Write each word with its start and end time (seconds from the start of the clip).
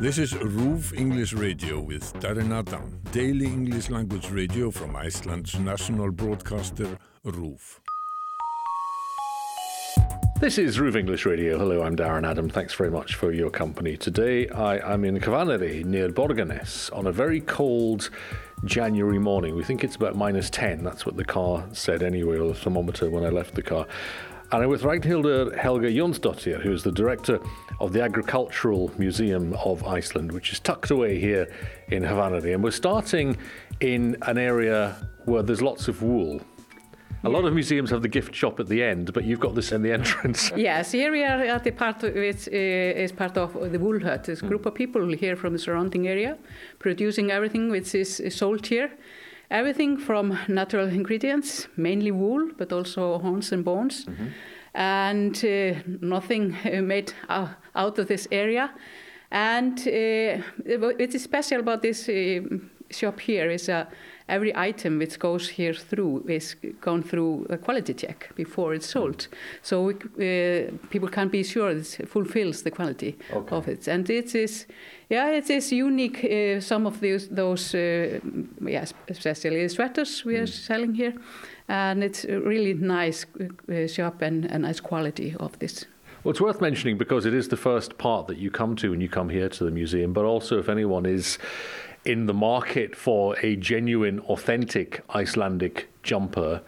This 0.00 0.18
is 0.18 0.32
RÚV 0.32 0.98
English 0.98 1.34
Radio 1.34 1.80
with 1.80 2.12
Darren 2.14 2.52
Adam, 2.52 3.00
daily 3.12 3.46
English 3.46 3.90
language 3.90 4.28
radio 4.28 4.72
from 4.72 4.96
Iceland's 4.96 5.56
national 5.56 6.10
broadcaster 6.10 6.98
RÚV. 7.24 7.60
This 10.40 10.58
is 10.58 10.78
RÚV 10.78 10.96
English 10.96 11.24
Radio. 11.24 11.58
Hello, 11.58 11.84
I'm 11.84 11.94
Darren 11.94 12.28
Adam. 12.28 12.50
Thanks 12.50 12.74
very 12.74 12.90
much 12.90 13.14
for 13.14 13.32
your 13.32 13.50
company. 13.50 13.96
Today 13.96 14.48
I 14.48 14.92
am 14.92 15.04
in 15.04 15.20
Hvanneyri 15.20 15.84
near 15.84 16.08
Borgarnes 16.08 16.94
on 16.94 17.06
a 17.06 17.12
very 17.12 17.40
cold 17.40 18.10
January 18.64 19.20
morning. 19.20 19.54
We 19.54 19.62
think 19.62 19.84
it's 19.84 19.96
about 19.96 20.16
minus 20.16 20.50
10. 20.50 20.82
That's 20.82 21.06
what 21.06 21.16
the 21.16 21.24
car 21.24 21.68
said 21.72 22.02
anyway, 22.02 22.38
or 22.38 22.48
the 22.48 22.54
thermometer 22.54 23.08
when 23.08 23.24
I 23.24 23.28
left 23.28 23.54
the 23.54 23.62
car. 23.62 23.86
And 24.54 24.62
I'm 24.62 24.68
with 24.68 24.82
Ragnhildur 24.82 25.58
Helga 25.58 25.90
Jónsdóttir, 25.90 26.60
who 26.60 26.70
is 26.70 26.84
the 26.84 26.92
director 26.92 27.40
of 27.80 27.92
the 27.92 28.00
Agricultural 28.00 28.92
Museum 28.96 29.52
of 29.54 29.82
Iceland, 29.82 30.30
which 30.30 30.52
is 30.52 30.60
tucked 30.60 30.92
away 30.92 31.18
here 31.18 31.52
in 31.88 32.04
Hvanneyri. 32.04 32.54
And 32.54 32.62
we're 32.62 32.70
starting 32.70 33.36
in 33.80 34.16
an 34.22 34.38
area 34.38 34.94
where 35.24 35.42
there's 35.42 35.60
lots 35.60 35.88
of 35.88 36.02
wool. 36.04 36.40
A 37.24 37.28
lot 37.28 37.44
of 37.44 37.52
museums 37.52 37.90
have 37.90 38.02
the 38.02 38.08
gift 38.08 38.32
shop 38.32 38.60
at 38.60 38.68
the 38.68 38.80
end, 38.80 39.12
but 39.12 39.24
you've 39.24 39.40
got 39.40 39.56
this 39.56 39.72
in 39.72 39.82
the 39.82 39.92
entrance. 39.98 40.52
Yes, 40.54 40.92
here 40.92 41.10
we 41.10 41.24
are 41.24 41.40
at 41.40 41.64
the 41.64 41.72
part 41.72 42.02
which 42.02 42.46
uh, 42.46 42.52
is 42.52 43.10
part 43.10 43.36
of 43.36 43.72
the 43.72 43.78
wool 43.80 43.98
hut. 43.98 44.28
A 44.28 44.36
group 44.36 44.66
of 44.66 44.76
people 44.76 45.04
here 45.14 45.34
from 45.34 45.52
the 45.52 45.58
surrounding 45.58 46.06
area 46.06 46.38
producing 46.78 47.32
everything 47.32 47.72
which 47.72 47.92
is 47.92 48.22
sold 48.28 48.64
here. 48.64 48.92
Everything 49.54 49.96
from 49.96 50.36
natural 50.48 50.88
ingredients, 50.88 51.68
mainly 51.76 52.10
wool, 52.10 52.50
but 52.58 52.72
also 52.72 53.18
horns 53.20 53.52
and 53.52 53.64
bones, 53.64 54.04
mm-hmm. 54.04 54.26
and 54.74 55.44
uh, 55.44 55.80
nothing 56.00 56.56
uh, 56.64 56.82
made 56.82 57.12
out 57.28 57.98
of 57.98 58.08
this 58.08 58.26
area. 58.32 58.74
And 59.30 59.78
uh, 59.78 60.42
what 60.78 61.00
is 61.00 61.22
special 61.22 61.60
about 61.60 61.82
this 61.82 62.08
uh, 62.08 62.40
shop 62.90 63.20
here 63.20 63.48
is 63.48 63.68
a 63.68 63.86
every 64.28 64.56
item 64.56 64.98
which 64.98 65.18
goes 65.18 65.48
here 65.48 65.74
through 65.74 66.24
is 66.28 66.56
gone 66.80 67.02
through 67.02 67.46
a 67.50 67.58
quality 67.58 67.92
check 67.92 68.30
before 68.34 68.74
it's 68.74 68.86
sold. 68.86 69.28
So 69.62 69.82
we, 69.82 69.94
uh, 69.94 70.70
people 70.90 71.08
can 71.08 71.28
be 71.28 71.42
sure 71.42 71.70
it 71.70 72.08
fulfills 72.08 72.62
the 72.62 72.70
quality 72.70 73.18
okay. 73.32 73.56
of 73.56 73.68
it. 73.68 73.86
And 73.86 74.08
it 74.08 74.34
is, 74.34 74.66
yeah, 75.10 75.30
it 75.30 75.50
is 75.50 75.72
unique. 75.72 76.24
Uh, 76.24 76.60
some 76.60 76.86
of 76.86 77.00
those, 77.00 77.28
those 77.28 77.74
uh, 77.74 78.20
yeah, 78.62 78.86
especially 79.08 79.62
the 79.62 79.68
sweaters 79.68 80.24
we 80.24 80.34
mm. 80.34 80.42
are 80.42 80.46
selling 80.46 80.94
here, 80.94 81.14
and 81.68 82.02
it's 82.02 82.24
a 82.24 82.40
really 82.40 82.74
nice 82.74 83.26
uh, 83.40 83.86
shop 83.86 84.22
and 84.22 84.46
a 84.46 84.58
nice 84.58 84.80
quality 84.80 85.34
of 85.38 85.58
this. 85.58 85.84
Well, 86.24 86.30
it's 86.30 86.40
worth 86.40 86.62
mentioning 86.62 86.96
because 86.96 87.26
it 87.26 87.34
is 87.34 87.48
the 87.48 87.56
first 87.58 87.98
part 87.98 88.28
that 88.28 88.38
you 88.38 88.50
come 88.50 88.76
to 88.76 88.90
when 88.92 89.02
you 89.02 89.10
come 89.10 89.28
here 89.28 89.50
to 89.50 89.64
the 89.64 89.70
museum, 89.70 90.14
but 90.14 90.24
also 90.24 90.58
if 90.58 90.70
anyone 90.70 91.04
is 91.04 91.38
in 92.04 92.26
the 92.26 92.34
market 92.34 92.94
for 92.94 93.36
a 93.42 93.56
genuine, 93.56 94.20
authentic 94.20 95.02
Icelandic 95.14 95.88
jumper, 96.02 96.60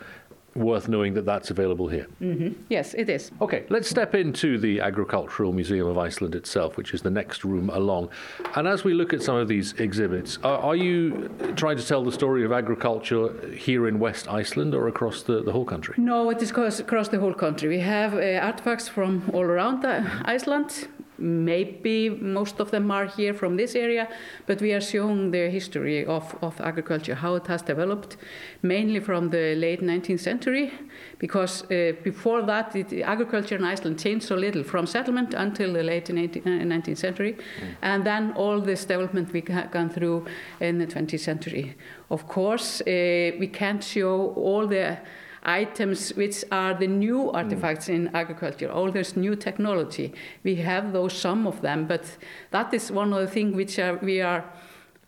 worth 0.57 0.89
knowing 0.89 1.15
that 1.15 1.27
that's 1.27 1.51
available 1.51 1.89
here. 1.89 2.07
Mm-hmm. 2.21 2.61
Yes, 2.69 2.95
it 2.95 3.11
is. 3.11 3.31
Okay, 3.41 3.65
let's 3.69 3.89
step 3.89 4.15
into 4.15 4.59
the 4.59 4.81
Agricultural 4.81 5.53
Museum 5.53 5.87
of 5.87 5.99
Iceland 5.99 6.35
itself, 6.35 6.77
which 6.77 6.95
is 6.95 7.03
the 7.03 7.11
next 7.11 7.45
room 7.45 7.69
along. 7.71 8.09
And 8.55 8.67
as 8.67 8.83
we 8.83 8.95
look 8.95 9.13
at 9.13 9.23
some 9.23 9.37
of 9.37 9.49
these 9.49 9.75
exhibits, 9.75 10.39
are, 10.43 10.59
are 10.59 10.77
you 10.77 11.29
trying 11.57 11.77
to 11.77 11.87
tell 11.87 12.03
the 12.03 12.13
story 12.13 12.45
of 12.45 12.53
agriculture 12.53 13.55
here 13.55 13.87
in 13.87 13.99
West 13.99 14.29
Iceland 14.29 14.75
or 14.75 14.89
across 14.89 15.23
the, 15.23 15.43
the 15.43 15.53
whole 15.53 15.67
country? 15.67 15.95
No, 15.99 16.31
it 16.31 16.41
is 16.41 16.51
across, 16.51 16.81
across 16.81 17.09
the 17.09 17.21
whole 17.21 17.35
country. 17.35 17.69
We 17.69 17.81
have 17.81 18.15
uh, 18.15 18.41
artifacts 18.43 18.89
from 18.89 19.31
all 19.35 19.45
around 19.45 19.85
Iceland 20.25 20.89
maybe 21.19 22.11
most 22.11 22.61
of 22.61 22.71
them 22.71 22.91
are 22.91 23.07
here 23.07 23.35
from 23.35 23.57
this 23.57 23.75
area, 23.75 24.09
but 24.47 24.61
we 24.61 24.73
are 24.73 24.81
showing 24.81 25.31
the 25.31 25.49
history 25.51 26.05
of, 26.05 26.37
of 26.43 26.61
agriculture, 26.61 27.15
how 27.15 27.35
it 27.35 27.47
has 27.47 27.63
developed, 27.63 28.17
mainly 28.63 29.01
from 29.01 29.31
the 29.31 29.55
late 29.55 29.81
19th 29.81 30.21
century, 30.21 30.73
because 31.19 31.63
uh, 31.71 31.93
before 32.03 32.43
that, 32.43 32.75
it, 32.77 32.93
agriculture 33.03 33.57
in 33.57 33.65
Iceland 33.65 33.99
changed 33.99 34.27
so 34.27 34.35
little 34.35 34.63
from 34.63 34.87
settlement 34.87 35.35
until 35.35 35.73
the 35.73 35.83
late 35.83 36.07
19th 36.07 36.89
uh, 36.89 36.95
century, 36.95 37.33
mm. 37.35 37.77
and 37.83 38.05
then 38.05 38.33
all 38.33 38.61
this 38.61 38.85
development 38.85 39.33
we 39.33 39.43
have 39.49 39.71
gone 39.71 39.91
through 39.91 40.27
in 40.61 40.79
the 40.79 40.87
20th 40.87 41.21
century. 41.21 41.75
Of 42.11 42.29
course, 42.29 42.81
uh, 42.83 43.33
we 43.39 43.49
can't 43.49 43.83
show 43.83 44.33
all 44.35 44.67
the 44.67 44.99
items 45.47 46.11
which 46.15 46.45
are 46.51 46.75
the 46.75 46.87
new 46.87 47.31
artifacts 47.31 47.89
mm. 47.89 47.95
in 47.95 48.17
agriculture, 48.17 48.71
all 48.71 48.91
this 48.91 49.17
new 49.17 49.37
technology. 49.37 50.13
We 50.45 50.57
have 50.57 50.93
those, 50.93 51.13
some 51.13 51.47
of 51.47 51.63
them, 51.63 51.87
but 51.87 52.05
that 52.51 52.75
is 52.75 52.91
one 52.91 53.13
of 53.13 53.21
the 53.21 53.29
things 53.29 53.55
which 53.55 53.79
are, 53.79 53.97
we 53.97 54.21
are 54.21 54.45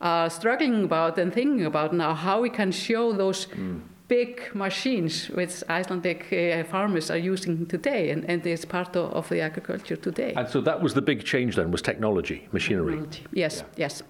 uh, 0.01 0.29
struggling 0.29 0.85
about 0.85 1.19
and 1.19 1.33
thinking 1.33 1.67
about 1.67 1.93
now, 1.93 2.15
how 2.15 2.41
we 2.41 2.51
can 2.51 2.71
show 2.71 3.13
those 3.13 3.47
mm. 3.47 3.81
big 4.07 4.55
machines 4.55 5.27
which 5.31 5.63
Icelandic 5.69 6.33
uh, 6.33 6.65
farmers 6.65 7.11
are 7.11 7.19
using 7.19 7.67
today, 7.67 8.11
and, 8.11 8.25
and 8.31 8.47
it's 8.47 8.65
part 8.65 8.97
of, 8.97 9.13
of, 9.13 9.29
the 9.29 9.41
agriculture 9.41 9.97
today. 9.97 10.35
And 10.37 10.49
so 10.49 10.61
that 10.61 10.81
was 10.81 10.95
the 10.95 11.03
big 11.03 11.25
change 11.25 11.57
then, 11.57 11.71
was 11.71 11.83
technology, 11.83 12.49
machinery? 12.53 12.93
Technology. 12.93 13.27
Yes, 13.33 13.59
yeah. 13.59 13.85
yes. 13.85 14.03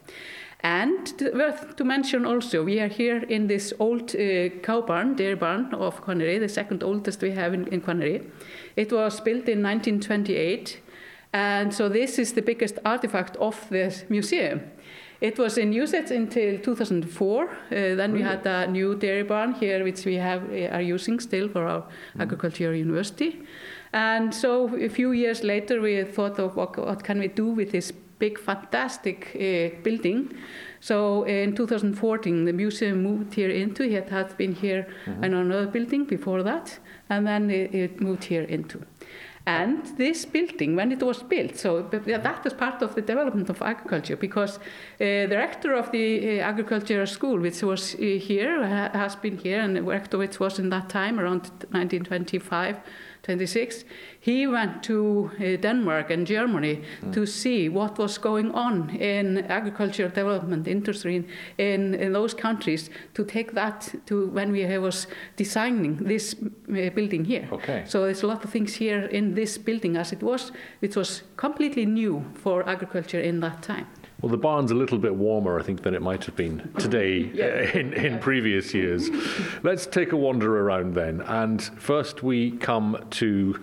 And 0.61 1.13
worth 1.35 1.77
to 1.77 1.85
mention 1.85 2.27
also, 2.27 2.65
we 2.65 2.81
are 2.81 2.89
here 2.89 3.23
in 3.29 3.47
this 3.47 3.73
old 3.79 4.15
uh, 4.17 4.49
cow 4.63 4.81
barn, 4.81 5.15
dairy 5.15 5.37
barn 5.37 5.73
of 5.73 6.03
Kvaneri, 6.03 6.41
the 6.41 6.49
second 6.49 6.83
oldest 6.83 7.23
we 7.23 7.31
have 7.31 7.55
in, 7.55 7.69
in 7.69 7.81
Kvaneri. 7.81 8.29
It 8.75 8.93
was 8.93 9.21
built 9.21 9.49
in 9.49 9.63
1928, 9.63 10.81
and 11.33 11.73
so 11.73 11.89
this 11.89 12.19
is 12.19 12.33
the 12.33 12.43
biggest 12.43 12.79
artifact 12.85 13.37
of 13.37 13.69
the 13.71 13.95
museum. 14.09 14.63
It 15.21 15.39
was 15.39 15.59
in 15.59 15.73
usage 15.73 16.11
until 16.13 16.59
2004. 16.59 17.45
Uh, 17.45 17.49
then 17.71 17.97
really? 17.97 18.13
we 18.13 18.23
had 18.23 18.47
a 18.47 18.67
new 18.69 18.95
dairy 18.95 19.25
barn 19.25 19.53
here, 19.53 19.83
which 19.83 20.05
we 20.05 20.15
have 20.15 20.43
uh, 20.51 20.77
are 20.77 20.83
using 20.83 21.19
still 21.21 21.49
for 21.49 21.67
our 21.67 21.83
mm. 21.83 22.21
agriculture 22.21 22.75
university. 22.75 23.43
And 23.93 24.33
so 24.33 24.75
a 24.77 24.89
few 24.89 25.13
years 25.13 25.43
later, 25.43 25.81
we 25.81 26.05
thought 26.05 26.39
of 26.39 26.55
what, 26.55 26.77
what 26.79 27.03
can 27.03 27.19
we 27.19 27.29
do 27.29 27.47
with 27.47 27.73
this 27.73 27.93
big, 28.19 28.39
fantastic 28.39 29.31
uh, 29.35 29.81
building. 29.83 30.35
So 30.81 31.25
in 31.25 31.55
2014, 31.55 32.45
the 32.45 32.53
museum 32.53 33.03
moved 33.03 33.35
here 33.35 33.51
into. 33.51 33.83
It 33.83 34.09
had 34.11 34.37
been 34.37 34.55
here 34.55 34.87
mm-hmm. 35.07 35.25
in 35.25 35.35
another 35.35 35.67
building 35.67 36.05
before 36.05 36.43
that, 36.43 36.79
and 37.11 37.27
then 37.27 37.51
it, 37.51 37.75
it, 37.75 38.01
moved 38.01 38.25
here 38.25 38.43
into. 38.43 38.83
And 39.47 39.83
this 39.97 40.27
building, 40.27 40.77
when 40.77 40.93
it 40.93 41.03
was 41.03 41.23
built, 41.23 41.57
so 41.57 41.83
that 41.91 42.45
was 42.45 42.53
part 42.53 42.83
of 42.83 42.95
the 42.95 43.01
development 43.01 43.49
of 43.49 43.63
agriculture 43.63 44.15
because 44.15 44.59
uh, 44.59 44.61
the 44.99 45.37
rector 45.37 45.73
of 45.73 45.91
the 45.91 46.41
uh, 46.41 46.43
agricultural 46.43 47.07
school, 47.07 47.39
which 47.39 47.63
was 47.63 47.95
uh, 47.95 47.99
here, 47.99 48.63
has 48.93 49.17
been 49.17 49.39
here, 49.39 49.61
and 49.61 49.75
the 49.75 49.83
rector 49.83 50.19
which 50.19 50.39
was 50.39 50.59
in 50.59 50.69
that 50.69 50.91
time 50.91 51.19
around 51.19 51.51
1925 51.71 52.77
26, 53.29 53.85
he 54.21 54.47
went 54.47 54.83
to 54.83 55.31
uh, 55.39 55.61
Denmark 55.61 56.11
and 56.11 56.27
Germany 56.27 56.81
mm. 57.03 57.13
to 57.13 57.27
see 57.27 57.69
what 57.69 57.99
was 57.99 58.17
going 58.17 58.51
on 58.53 58.89
in 58.97 59.39
agricultural 59.51 60.09
development 60.09 60.67
industry 60.67 61.27
in, 61.59 61.95
in 61.95 62.13
those 62.15 62.33
countries 62.33 62.89
to 63.13 63.25
take 63.25 63.53
that 63.53 63.95
to 64.07 64.29
when 64.29 64.51
we 64.51 64.79
was 64.79 65.09
designing 65.37 65.97
this 65.97 66.35
uh, 66.41 66.89
building 66.95 67.27
here. 67.27 67.47
Okay. 67.53 67.85
So 67.87 68.05
there's 68.05 68.23
a 68.23 68.27
lot 68.27 68.45
of 68.45 68.51
things 68.51 68.75
here 68.75 69.05
in 69.05 69.35
this 69.35 69.59
building 69.59 69.99
as 69.99 70.11
it 70.13 70.23
was, 70.23 70.51
which 70.79 70.97
was 70.97 71.23
completely 71.37 71.85
new 71.85 72.25
for 72.35 72.67
agriculture 72.67 73.21
in 73.21 73.41
that 73.41 73.63
time. 73.63 73.87
Well, 74.21 74.31
the 74.31 74.37
barn's 74.37 74.73
a 74.73 74.75
little 74.75 74.99
bit 74.99 75.15
warmer, 75.15 75.61
I 75.61 75.63
think, 75.63 75.83
than 75.83 75.95
it 75.95 76.03
might 76.03 76.25
have 76.25 76.35
been 76.35 76.73
today 76.79 77.19
yeah. 77.35 77.45
Uh, 77.45 77.79
in, 77.79 77.93
in 77.93 78.19
previous 78.19 78.75
years. 78.75 79.09
Let's 79.63 79.87
take 79.87 80.11
a 80.11 80.17
wander 80.17 80.61
around 80.61 80.95
then. 80.95 81.21
And 81.21 81.63
first, 81.63 82.25
we 82.25 82.51
come 82.53 83.07
to 83.11 83.63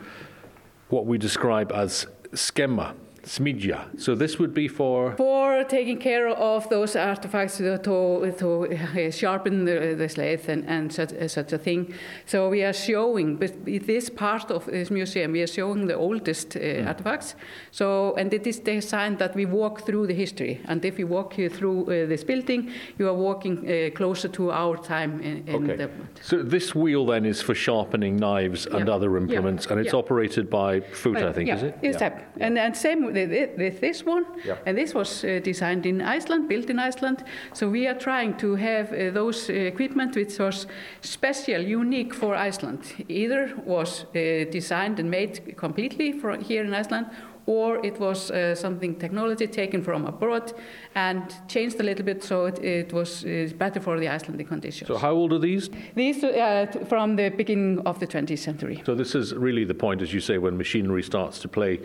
what 0.87 1.05
we 1.05 1.17
describe 1.17 1.73
as 1.73 2.07
skemma. 2.31 2.95
Smidja. 3.25 3.99
So 3.99 4.15
this 4.15 4.39
would 4.39 4.53
be 4.53 4.67
for 4.67 5.15
for 5.17 5.63
taking 5.63 5.97
care 5.97 6.27
of 6.29 6.69
those 6.69 6.95
artifacts 6.95 7.57
to, 7.57 7.77
to, 7.79 8.67
uh, 8.71 9.11
sharpen 9.11 9.65
the, 9.65 9.95
the 9.95 10.13
lathe 10.17 10.49
and, 10.49 10.63
and 10.67 10.93
such, 10.93 11.13
uh, 11.13 11.27
such, 11.27 11.53
a 11.53 11.57
thing. 11.57 11.93
So 12.25 12.49
we 12.49 12.63
are 12.63 12.73
showing, 12.73 13.37
but 13.37 13.65
this 13.65 14.09
part 14.09 14.51
of 14.51 14.65
this 14.65 14.91
museum, 14.91 15.31
we 15.31 15.41
are 15.41 15.47
showing 15.47 15.87
the 15.87 15.95
oldest 15.95 16.55
uh, 16.55 16.59
mm. 16.59 16.87
artifacts. 16.87 17.35
So 17.71 18.13
and 18.15 18.33
it 18.33 18.45
is 18.45 18.59
designed 18.59 19.17
that 19.19 19.35
we 19.35 19.45
walk 19.45 19.85
through 19.85 20.07
the 20.07 20.13
history. 20.13 20.61
And 20.65 20.83
if 20.85 20.99
you 20.99 21.07
walk 21.07 21.33
through 21.33 21.83
uh, 21.83 22.07
this 22.07 22.23
building, 22.23 22.71
you 22.99 23.07
are 23.07 23.13
walking 23.13 23.57
uh, 23.57 23.89
closer 23.95 24.27
to 24.29 24.51
our 24.51 24.77
time 24.77 25.19
in, 25.21 25.47
in 25.47 25.71
okay. 25.71 25.89
So 26.21 26.43
this 26.43 26.75
wheel 26.75 27.05
then 27.05 27.25
is 27.25 27.41
for 27.41 27.55
sharpening 27.55 28.17
knives 28.17 28.67
and 28.67 28.89
other 28.89 29.17
implements, 29.17 29.65
yeah. 29.65 29.71
and 29.71 29.81
it's 29.81 29.93
yeah. 29.93 29.99
operated 29.99 30.49
by 30.49 30.81
Foot, 30.81 31.17
I 31.17 31.33
think, 31.33 31.49
is 31.49 31.63
it? 31.63 31.77
Yes, 31.81 31.97
yeah. 31.99 32.19
and 32.39 32.57
and 32.57 32.75
same 32.75 33.14
with 33.15 33.79
this 33.81 34.05
one. 34.05 34.25
Yeah. 34.45 34.57
And 34.65 34.77
this 34.77 34.93
was 34.93 35.23
uh, 35.23 35.39
designed 35.43 35.85
in 35.85 36.01
Iceland, 36.01 36.47
built 36.47 36.69
in 36.69 36.79
Iceland. 36.79 37.23
So 37.53 37.69
we 37.69 37.87
are 37.87 37.97
trying 37.97 38.37
to 38.37 38.55
have 38.55 38.93
uh, 38.93 39.11
those 39.11 39.49
uh, 39.49 39.53
equipment 39.53 40.15
which 40.15 40.37
was 40.39 40.67
special, 41.01 41.61
unique 41.61 42.13
for 42.13 42.35
Iceland. 42.35 42.81
Either 43.07 43.53
was 43.65 44.03
uh, 44.03 44.45
designed 44.51 44.99
and 44.99 45.09
made 45.09 45.57
completely 45.57 46.11
for 46.19 46.37
here 46.37 46.63
in 46.63 46.73
Iceland, 46.73 47.07
or 47.47 47.85
it 47.85 47.99
was 47.99 48.31
uh, 48.31 48.55
something 48.55 48.95
technology 48.95 49.47
taken 49.47 49.83
from 49.83 50.05
abroad 50.05 50.53
and 50.95 51.35
changed 51.47 51.79
a 51.79 51.83
little 51.83 52.03
bit 52.03 52.23
so 52.23 52.45
it, 52.45 52.59
it 52.63 52.93
was 52.93 53.23
better 53.53 53.79
for 53.79 53.99
the 53.99 54.07
Icelandic 54.07 54.47
conditions. 54.47 54.87
So, 54.87 54.97
how 54.97 55.11
old 55.11 55.33
are 55.33 55.39
these? 55.39 55.69
These 55.93 56.23
uh, 56.23 56.65
from 56.87 57.15
the 57.15 57.29
beginning 57.29 57.79
of 57.85 57.99
the 57.99 58.07
20th 58.07 58.39
century. 58.39 58.81
So, 58.85 58.95
this 58.95 59.15
is 59.15 59.33
really 59.33 59.63
the 59.63 59.75
point, 59.75 60.01
as 60.01 60.13
you 60.13 60.19
say, 60.19 60.37
when 60.37 60.57
machinery 60.57 61.03
starts 61.03 61.39
to 61.39 61.47
play 61.47 61.79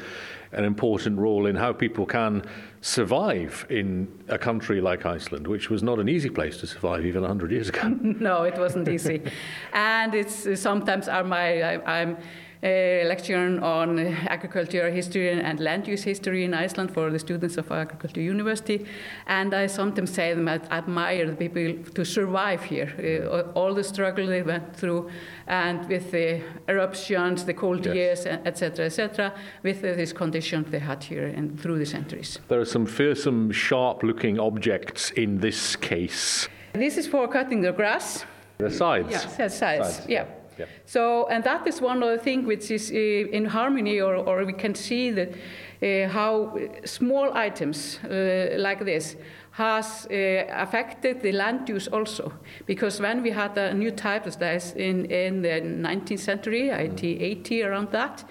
an 0.53 0.65
important 0.65 1.19
role 1.19 1.47
in 1.47 1.55
how 1.55 1.73
people 1.73 2.07
can 2.07 2.43
survive 2.81 3.67
in 3.71 4.09
a 4.29 4.39
country 4.39 4.81
like 4.81 5.07
Iceland, 5.07 5.47
which 5.47 5.71
was 5.71 5.83
not 5.83 5.99
an 5.99 6.09
easy 6.09 6.31
place 6.31 6.57
to 6.59 6.67
survive 6.67 7.05
even 7.07 7.21
100 7.21 7.53
years 7.53 7.69
ago. 7.69 7.89
no, 8.01 8.43
it 8.43 8.59
wasn't 8.59 8.89
easy. 8.89 9.23
and 9.73 10.15
it's 10.15 10.61
sometimes 10.61 11.09
are 11.09 11.23
my, 11.23 11.63
I, 11.63 12.01
I'm 12.01 12.17
Eh, 12.63 13.03
a 13.03 13.09
lecturer 13.09 13.59
on 13.63 13.99
eh, 13.99 14.15
agriculture 14.29 14.91
history 14.91 15.31
and 15.31 15.61
land 15.61 15.89
use 15.89 16.03
history 16.03 16.45
in 16.45 16.53
Iceland 16.53 16.91
for 16.91 17.11
the 17.11 17.19
students 17.19 17.57
of 17.57 17.73
Agriculture 17.73 18.21
University. 18.21 18.85
And 19.27 19.55
I 19.55 19.67
sometimes 19.67 20.13
say 20.13 20.35
them, 20.35 20.47
I 20.47 20.61
admire 20.71 21.31
the 21.31 21.37
people 21.37 21.93
to 21.95 22.05
survive 22.05 22.63
here, 22.63 22.93
uh, 22.99 23.59
all 23.59 23.73
the 23.73 23.83
struggle 23.83 24.27
they 24.27 24.43
went 24.43 24.77
through, 24.77 25.09
and 25.47 25.89
with 25.89 26.11
the 26.11 26.43
eruptions, 26.69 27.47
the 27.47 27.55
cold 27.55 27.87
Yes. 27.87 27.95
years, 27.95 28.27
etc., 28.27 28.85
etc., 28.87 29.33
with 29.63 29.81
these 29.81 30.13
conditions 30.13 30.71
they 30.71 30.81
had 30.81 31.03
here 31.05 31.29
and 31.29 31.59
through 31.59 31.79
the 31.79 31.87
centuries. 31.87 32.39
There 32.49 32.61
are 32.61 32.67
some 32.67 32.85
fearsome, 32.85 33.53
sharp 33.53 34.03
looking 34.03 34.39
objects 34.39 35.13
in 35.13 35.39
this 35.39 35.77
case. 35.77 36.47
This 36.75 36.99
is 36.99 37.07
for 37.07 37.27
cutting 37.27 37.63
the 37.63 37.73
grass. 37.73 38.27
The 38.59 38.71
scythes. 38.71 39.11
Yes, 39.11 39.37
size, 39.37 39.59
Scythes, 39.59 40.07
yeah. 40.07 40.27
Yeah. 40.61 40.67
So, 40.87 41.27
and 41.29 41.45
that 41.45 41.67
is 41.67 41.81
one 41.81 42.03
of 42.03 42.11
the 42.11 42.19
things 42.19 42.47
which 42.47 42.71
is 42.71 42.91
uh, 42.91 43.37
in 43.37 43.47
harmony, 43.47 44.01
or, 44.01 44.15
or 44.15 44.45
we 44.45 44.53
can 44.53 44.75
see 44.75 45.11
that 45.11 45.33
uh, 45.83 46.09
how 46.09 46.57
small 46.85 47.33
items 47.35 47.99
uh, 48.05 48.57
like 48.59 48.85
this 48.85 49.17
has 49.53 50.07
uh, 50.11 50.45
affected 50.51 51.21
the 51.23 51.33
land 51.33 51.69
use 51.69 51.89
also. 51.89 52.33
Because 52.67 53.01
when 53.01 53.23
we 53.23 53.31
had 53.31 53.57
a 53.59 53.75
new 53.75 53.91
type 53.91 54.27
of 54.27 54.39
dice 54.39 54.73
in, 54.73 55.07
in 55.07 55.43
the 55.43 55.61
19th 55.61 56.21
century, 56.21 56.69
1880 56.69 57.63
around 57.63 57.91
that, 57.93 58.25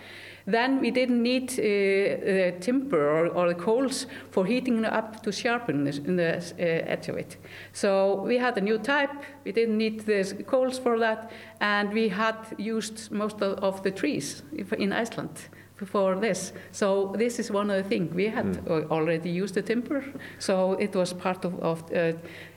then 0.52 0.80
we 0.80 0.92
didn't 0.92 1.22
need 1.22 1.52
uh, 1.52 1.64
the 1.64 2.54
timber 2.60 3.10
or, 3.10 3.28
or 3.28 3.48
the 3.48 3.56
coals 3.56 4.08
for 4.32 4.46
heating 4.46 4.86
up 4.86 5.22
to 5.24 5.32
sharpen 5.32 5.84
this, 5.84 5.98
in 5.98 6.16
the 6.16 6.38
uh, 6.38 6.94
edge 6.94 7.10
of 7.10 7.18
it. 7.18 7.38
So 7.74 8.22
we 8.22 8.38
had 8.38 8.58
a 8.58 8.62
new 8.62 8.78
type. 8.78 9.12
We 9.46 9.52
didn't 9.52 9.78
need 9.78 10.02
the 10.02 10.44
coals 10.48 10.80
for 10.80 11.00
that, 11.00 11.32
and 11.62 11.94
we 11.94 12.10
had 12.10 12.38
used 12.58 13.12
most 13.12 13.42
of, 13.42 13.60
of 13.64 13.84
the 13.84 13.92
trees 13.92 14.44
in 14.78 14.94
Iceland 14.94 15.50
for 15.86 16.16
this. 16.16 16.54
So 16.72 17.14
this 17.18 17.40
is 17.40 17.52
one 17.52 17.70
of 17.70 17.84
the 17.84 17.90
things 17.90 18.14
we 18.14 18.28
had 18.28 18.60
uh, 18.68 18.82
already 18.92 19.30
used 19.30 19.56
the 19.56 19.62
timber. 19.62 20.04
So 20.40 20.74
it 20.74 20.96
was 20.96 21.14
part 21.14 21.46
of, 21.46 21.60
of 21.60 21.84
uh, 21.94 22.14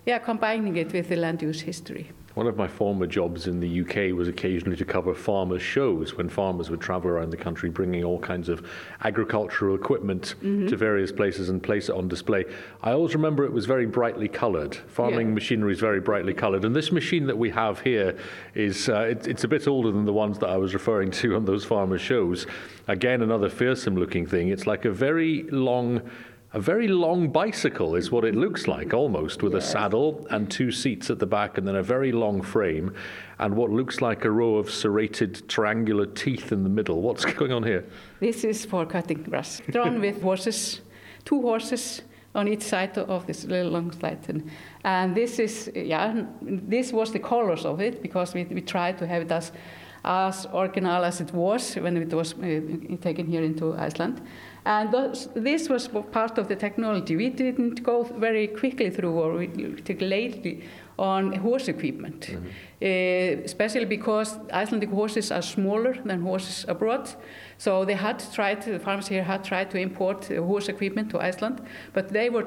yeah, 0.06 0.19
combining 0.19 0.77
it 0.77 0.93
with 0.93 1.09
the 1.09 1.17
land 1.17 1.43
use 1.43 1.61
history. 1.61 2.11
One 2.34 2.46
of 2.46 2.56
my 2.56 2.67
former 2.67 3.06
jobs 3.06 3.46
in 3.46 3.61
the 3.61 3.81
UK 3.82 4.17
was 4.17 4.26
occasionally 4.26 4.76
to 4.79 4.87
cover 4.87 5.14
farmers' 5.14 5.61
shows 5.61 6.17
when 6.17 6.31
farmers 6.31 6.70
would 6.70 6.81
travel 6.81 7.11
around 7.11 7.29
the 7.29 7.37
country 7.37 7.69
bringing 7.69 8.05
all 8.05 8.19
kinds 8.19 8.49
of 8.49 8.67
agricultural 9.05 9.75
equipment 9.75 10.34
to 10.40 10.75
various 10.76 11.12
places 11.12 11.50
and 11.50 11.62
place 11.62 11.90
it 11.90 11.94
on 11.94 12.08
display. 12.08 12.46
I 12.82 12.93
always 12.93 13.14
remember 13.14 13.44
it 13.44 13.52
was 13.52 13.67
very 13.67 13.84
brightly 13.84 14.29
coloured. 14.29 14.75
Farming 14.75 15.29
Yeah. 15.29 15.34
machinery 15.34 15.73
is 15.73 15.81
very 15.81 16.00
brightly 16.00 16.32
coloured. 16.32 16.64
And 16.64 16.75
this 16.75 16.90
machine 16.90 17.26
that 17.26 17.37
we 17.37 17.50
have 17.50 17.81
here 17.81 18.17
is 18.55 18.88
uh, 18.88 19.00
it, 19.11 19.26
it's 19.26 19.44
a 19.44 19.49
bit 19.49 19.69
older 19.69 19.90
than 19.90 20.06
the 20.06 20.12
ones 20.14 20.38
that 20.38 20.49
I 20.49 20.56
was 20.56 20.73
referring 20.73 21.11
to 21.12 21.37
on 21.37 21.44
those 21.44 21.67
farmers' 21.67 22.00
shows. 22.00 22.46
Again, 22.88 23.20
another 23.20 23.50
fearsome 23.50 23.96
looking 23.96 24.25
thing. 24.26 24.49
It's 24.49 24.67
like 24.67 24.87
a 24.87 24.90
very 24.90 25.43
long. 25.50 26.00
A 26.54 26.60
very 26.60 26.87
long 26.87 27.31
bicycle 27.31 27.96
is 27.96 28.10
what 28.10 28.26
it 28.26 28.34
looks 28.34 28.69
like, 28.69 28.93
almost, 28.93 29.43
with 29.43 29.54
a 29.54 29.60
saddle 29.62 30.26
and 30.28 30.50
two 30.50 30.70
seats 30.70 31.08
at 31.08 31.19
the 31.19 31.26
back, 31.26 31.56
and 31.56 31.66
then 31.66 31.76
a 31.76 31.82
very 31.82 32.12
long 32.12 32.43
frame, 32.43 32.94
and 33.38 33.56
what 33.56 33.70
looks 33.70 34.02
like 34.02 34.26
a 34.26 34.31
row 34.31 34.56
of 34.56 34.70
serrated 34.70 35.49
triangular 35.49 36.04
teeth 36.04 36.52
in 36.52 36.62
the 36.62 36.69
middle. 36.69 37.00
What's 37.00 37.25
going 37.38 37.52
on 37.52 37.62
here? 37.62 37.87
This 38.20 38.44
is 38.44 38.66
for 38.66 38.84
cutting 38.84 39.22
grass, 39.22 39.62
drawn 39.70 39.99
with 39.99 40.20
horses, 40.20 40.82
two 41.25 41.40
horses 41.40 42.02
on 42.34 42.49
each 42.49 42.62
side 42.62 42.98
of 42.98 43.26
this 43.26 43.44
little 43.44 43.72
long 43.72 43.90
slide. 43.90 44.19
And, 44.28 44.50
and 44.84 45.14
this 45.14 45.38
is, 45.38 45.70
yeah, 45.75 46.22
this 46.43 46.93
was 46.93 47.12
the 47.12 47.19
colors 47.19 47.64
of 47.64 47.81
it 47.81 48.02
because 48.02 48.34
we, 48.34 48.44
we 48.44 48.60
tried 48.60 48.98
to 48.98 49.06
have 49.06 49.22
it 49.22 49.32
as, 49.32 49.52
as 50.04 50.46
original 50.52 51.04
as 51.04 51.20
it 51.20 51.32
was 51.32 51.75
when 51.75 51.96
it 51.96 52.12
was 52.12 52.34
uh, 52.34 52.60
taken 53.00 53.26
here 53.26 53.43
into 53.43 53.75
Iceland. 53.75 54.20
And 54.64 54.93
thus, 54.93 55.28
this 55.34 55.69
was 55.69 55.88
part 55.88 56.38
of 56.38 56.49
the 56.49 56.56
technology. 56.56 57.16
We 57.16 57.31
didn't 57.31 57.82
go 57.82 58.04
very 58.04 58.46
quickly 58.46 58.90
through, 58.90 59.12
or 59.12 59.34
we 59.34 59.49
took 59.49 60.00
lately, 60.00 60.64
on 60.99 61.32
horse 61.32 61.69
equipment, 61.69 62.31
uh, 62.31 62.87
especially 63.44 63.87
because 63.87 64.38
Icelandic 64.52 64.90
horses 64.90 65.32
are 65.32 65.43
smaller 65.43 65.96
than 66.05 66.20
horses 66.20 66.64
abroad. 66.69 67.08
So 67.58 67.84
they 67.84 67.94
had 67.94 68.22
tried, 68.32 68.62
the 68.62 68.78
farmers 68.78 69.08
here 69.08 69.25
had 69.25 69.43
tried 69.43 69.70
to 69.70 69.78
import 69.78 70.31
uh, 70.31 70.43
horse 70.43 70.69
equipment 70.69 71.10
to 71.10 71.20
Iceland, 71.20 71.60
but 71.93 72.10
they 72.10 72.31
were 72.31 72.46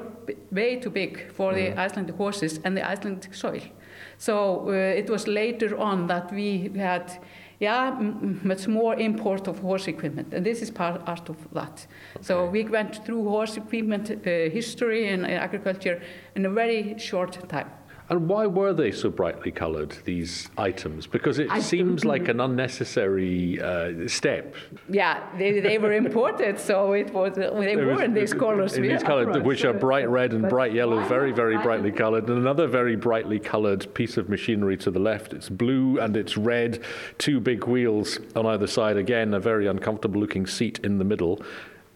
way 0.50 0.76
too 0.76 0.90
big 0.90 1.32
for 1.32 1.54
the 1.54 1.78
Icelandic 1.78 2.16
horses 2.16 2.60
and 2.64 2.76
the 2.76 2.88
Icelandic 2.88 3.34
soil. 3.34 3.60
So 4.18 4.68
uh, 4.68 4.72
it 4.72 5.10
was 5.10 5.26
later 5.26 5.76
on 5.76 6.06
that 6.06 6.32
we 6.32 6.70
had 6.76 7.18
yeah, 7.58 7.90
much 8.42 8.68
more 8.68 8.94
import 8.96 9.48
of 9.48 9.58
horse 9.60 9.88
equipment, 9.88 10.34
and 10.34 10.44
this 10.44 10.60
is 10.60 10.70
part, 10.70 11.04
part 11.06 11.28
of 11.28 11.36
that. 11.52 11.86
So 12.20 12.46
we 12.46 12.64
went 12.64 13.04
through 13.04 13.24
horse 13.28 13.56
equipment 13.56 14.10
uh, 14.10 14.50
history 14.50 15.08
and 15.08 15.24
uh, 15.24 15.28
agriculture 15.28 16.02
in 16.34 16.44
a 16.44 16.50
very 16.50 16.98
short 16.98 17.48
time. 17.48 17.70
And 18.08 18.28
why 18.28 18.46
were 18.46 18.72
they 18.72 18.92
so 18.92 19.10
brightly 19.10 19.50
coloured, 19.50 19.96
these 20.04 20.48
items? 20.56 21.08
Because 21.08 21.40
it 21.40 21.50
I 21.50 21.58
seems 21.58 22.02
don't 22.02 22.10
like 22.10 22.28
an 22.28 22.40
unnecessary 22.40 23.60
uh, 23.60 24.06
step. 24.06 24.54
Yeah, 24.88 25.24
they, 25.36 25.58
they 25.58 25.78
were 25.78 25.92
imported, 25.92 26.60
so 26.60 26.92
it 26.92 27.12
was 27.12 27.34
they 27.34 27.48
There 27.74 27.86
were 27.86 28.02
in 28.02 28.14
these 28.14 28.32
colors. 28.32 28.74
In 28.74 28.82
these 28.82 29.02
colours, 29.02 29.42
which 29.42 29.64
are 29.64 29.72
bright 29.72 30.08
red 30.08 30.32
and 30.32 30.42
But 30.42 30.50
bright 30.50 30.72
yellow, 30.72 31.02
very, 31.08 31.32
very 31.32 31.58
brightly 31.58 31.90
coloured. 31.90 32.28
And 32.28 32.38
another 32.38 32.68
very 32.68 32.94
brightly 32.94 33.40
coloured 33.40 33.92
piece 33.94 34.16
of 34.16 34.28
machinery 34.28 34.76
to 34.78 34.92
the 34.92 35.00
left. 35.00 35.32
It's 35.32 35.48
blue 35.48 35.98
and 35.98 36.16
it's 36.16 36.36
red. 36.36 36.84
Two 37.18 37.40
big 37.40 37.64
wheels 37.64 38.20
on 38.36 38.46
either 38.46 38.68
side. 38.68 38.96
Again, 38.96 39.34
a 39.34 39.40
very 39.40 39.66
uncomfortable 39.66 40.20
looking 40.20 40.46
seat 40.46 40.78
in 40.84 40.98
the 40.98 41.04
middle. 41.04 41.42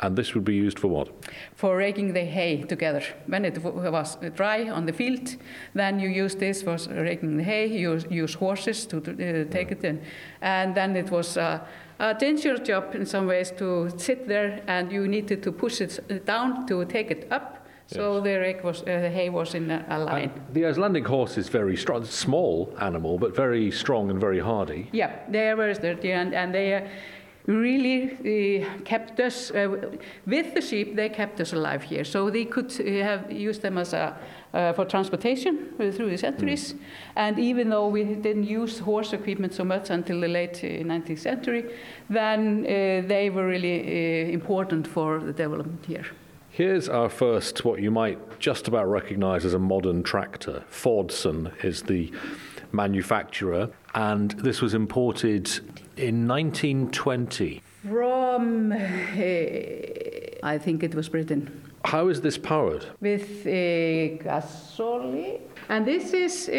And 0.02 0.17
this 0.17 0.35
would 0.35 0.44
be 0.44 0.55
used 0.55 0.79
for 0.79 0.88
what? 0.88 1.08
for 1.55 1.76
raking 1.76 2.14
the 2.14 2.25
hay 2.25 2.62
together. 2.62 3.02
When 3.26 3.45
it 3.45 3.62
was 3.62 4.16
dry 4.35 4.71
on 4.71 4.87
the 4.87 4.92
field, 4.92 5.37
then 5.75 6.00
you 6.00 6.09
use 6.09 6.35
this 6.35 6.62
for 6.62 6.76
raking 6.90 7.37
the 7.37 7.42
hay. 7.42 7.66
You 7.66 8.00
use, 8.09 8.35
horses 8.35 8.87
to 8.87 8.97
uh, 8.97 9.52
take 9.52 9.71
it 9.71 9.85
in, 9.85 10.00
and 10.40 10.75
then 10.75 10.97
it 10.97 11.11
was 11.11 11.37
uh, 11.37 11.61
a 11.99 12.14
dangerous 12.14 12.61
job 12.61 12.95
in 12.95 13.04
some 13.04 13.26
ways 13.26 13.50
to 13.59 13.90
sit 13.99 14.26
there, 14.26 14.62
and 14.66 14.90
you 14.90 15.07
needed 15.07 15.42
to 15.42 15.52
push 15.52 15.83
it 15.83 16.25
down 16.25 16.66
to 16.66 16.85
take 16.87 17.11
it 17.11 17.28
up. 17.30 17.61
So 17.87 18.21
the 18.21 18.38
rake 18.38 18.62
was, 18.62 18.83
uh, 18.83 18.85
the 18.85 19.11
hay 19.11 19.30
was 19.30 19.54
in 19.54 19.69
a, 19.69 19.85
a 19.88 19.99
line. 19.99 20.30
And 20.30 20.54
the 20.54 20.64
Icelandic 20.64 21.07
horse 21.09 21.37
is 21.37 21.49
very 21.49 21.76
strong, 21.76 22.04
small 22.04 22.73
animal, 22.80 23.19
but 23.19 23.35
very 23.35 23.73
strong 23.73 24.11
and 24.11 24.21
very 24.21 24.38
hardy. 24.38 24.88
Yeah, 24.92 25.11
they 25.28 25.52
were 25.54 25.75
sturdy 25.75 26.12
and, 26.12 26.33
and 26.33 26.54
they 26.54 26.75
uh, 26.75 26.83
really 27.50 28.62
uh, 28.62 28.83
kept 28.85 29.21
us, 29.21 29.50
uh, 29.50 29.90
with 30.26 30.54
the 30.54 30.61
sheep, 30.61 30.97
they 30.97 31.09
kept 31.09 31.40
us 31.40 31.52
alive 31.52 31.83
here. 31.83 32.04
So 32.04 32.30
they 32.30 32.45
could 32.45 32.71
uh, 32.80 33.04
have 33.04 33.33
used 33.33 33.62
them 33.62 33.78
as 33.78 33.92
a, 33.92 34.16
uh, 34.54 34.73
for 34.73 34.85
transportation 34.85 35.75
uh, 35.78 35.90
through 35.90 36.11
the 36.11 36.19
centuries. 36.19 36.75
And 37.16 37.38
even 37.38 37.71
though 37.71 37.88
we 37.88 38.04
didn't 38.04 38.45
use 38.45 38.78
horse 38.78 39.12
equipment 39.12 39.54
so 39.54 39.64
much 39.64 39.90
until 39.90 40.21
the 40.21 40.28
late 40.28 40.59
uh, 40.59 40.85
19th 40.85 41.19
century, 41.19 41.64
then 42.09 42.64
uh, 42.64 43.07
they 43.07 43.30
were 43.30 43.47
really 43.47 43.80
uh, 43.80 44.33
important 44.33 44.87
for 44.87 45.19
the 45.19 45.33
development 45.33 45.85
here. 45.87 46.07
Here's 46.52 46.88
our 46.88 47.09
first, 47.09 47.64
what 47.64 47.80
you 47.80 47.92
might 47.92 48.40
just 48.40 48.66
about 48.66 48.90
recognize 48.90 49.45
as 49.45 49.54
a 49.54 49.59
modern 49.59 50.02
tractor. 50.02 50.64
Fordson 50.71 51.52
is 51.64 51.83
the 51.83 52.12
manufacturer, 52.72 53.70
and 53.94 54.32
this 54.32 54.60
was 54.60 54.74
imported 54.74 55.48
in 55.96 56.26
1920. 56.26 57.62
From, 57.88 58.72
uh, 58.72 58.76
I 60.42 60.58
think 60.58 60.82
it 60.82 60.94
was 60.94 61.08
Britain. 61.08 61.70
How 61.84 62.08
is 62.08 62.20
this 62.20 62.36
powered? 62.36 62.84
with 63.00 63.46
uh, 63.46 64.22
gasoline. 64.22 65.40
And 65.68 65.86
this 65.86 66.12
is, 66.12 66.48
uh, 66.48 66.52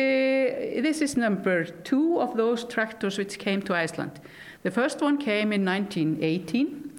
this 0.81 1.01
is 1.01 1.17
number 1.17 1.65
two 1.65 2.19
of 2.19 2.35
those 2.35 2.63
tractors 2.63 3.17
which 3.17 3.37
came 3.37 3.61
to 3.63 3.75
Iceland. 3.75 4.19
The 4.63 4.71
first 4.71 5.01
one 5.01 5.17
came 5.17 5.51
in 5.53 5.65
1918, 5.65 6.91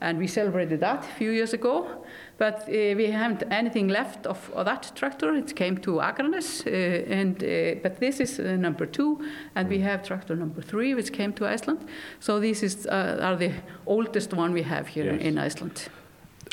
and 0.00 0.18
we 0.18 0.26
celebrated 0.26 0.80
that 0.80 1.04
a 1.04 1.14
few 1.18 1.30
years 1.30 1.52
ago. 1.54 2.04
But 2.38 2.68
uh, 2.68 2.94
we 2.96 3.10
haven't 3.10 3.44
anything 3.50 3.88
left 3.88 4.26
of, 4.26 4.50
of 4.54 4.66
that 4.66 4.92
tractor. 4.94 5.34
It 5.34 5.56
came 5.56 5.78
to 5.78 6.00
Akranes, 6.00 6.66
uh, 6.66 6.70
and 7.10 7.42
uh, 7.42 7.80
but 7.82 7.98
this 7.98 8.20
is 8.20 8.38
uh, 8.38 8.56
number 8.56 8.84
two, 8.84 9.20
and 9.54 9.68
we 9.68 9.78
have 9.80 10.02
tractor 10.02 10.36
number 10.36 10.60
three, 10.60 10.94
which 10.94 11.12
came 11.12 11.32
to 11.34 11.46
Iceland. 11.46 11.78
So 12.20 12.38
these 12.38 12.62
is, 12.62 12.86
uh, 12.86 13.18
are 13.22 13.36
the 13.36 13.52
oldest 13.86 14.34
one 14.34 14.52
we 14.52 14.62
have 14.62 14.88
here 14.88 15.12
Yes. 15.14 15.22
in 15.22 15.38
Iceland. 15.38 15.88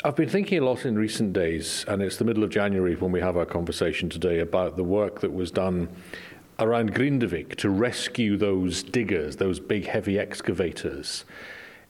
I've 0.04 0.16
been 0.16 0.28
thinking 0.28 0.58
a 0.58 0.64
lot 0.64 0.86
in 0.86 0.96
recent 0.96 1.34
days, 1.34 1.84
and 1.86 2.02
it's 2.02 2.16
the 2.16 2.24
middle 2.24 2.44
of 2.44 2.50
January 2.50 2.96
when 2.96 3.12
we 3.12 3.20
have 3.20 3.36
our 3.36 3.46
conversation 3.46 4.08
today 4.08 4.40
about 4.40 4.76
the 4.76 4.84
work 4.84 5.20
that 5.20 5.34
was 5.34 5.50
done 5.50 5.88
around 6.58 6.94
Grindavik 6.94 7.56
to 7.56 7.68
rescue 7.68 8.36
those 8.36 8.82
diggers, 8.82 9.36
those 9.36 9.60
big 9.60 9.86
heavy 9.86 10.18
excavators 10.18 11.24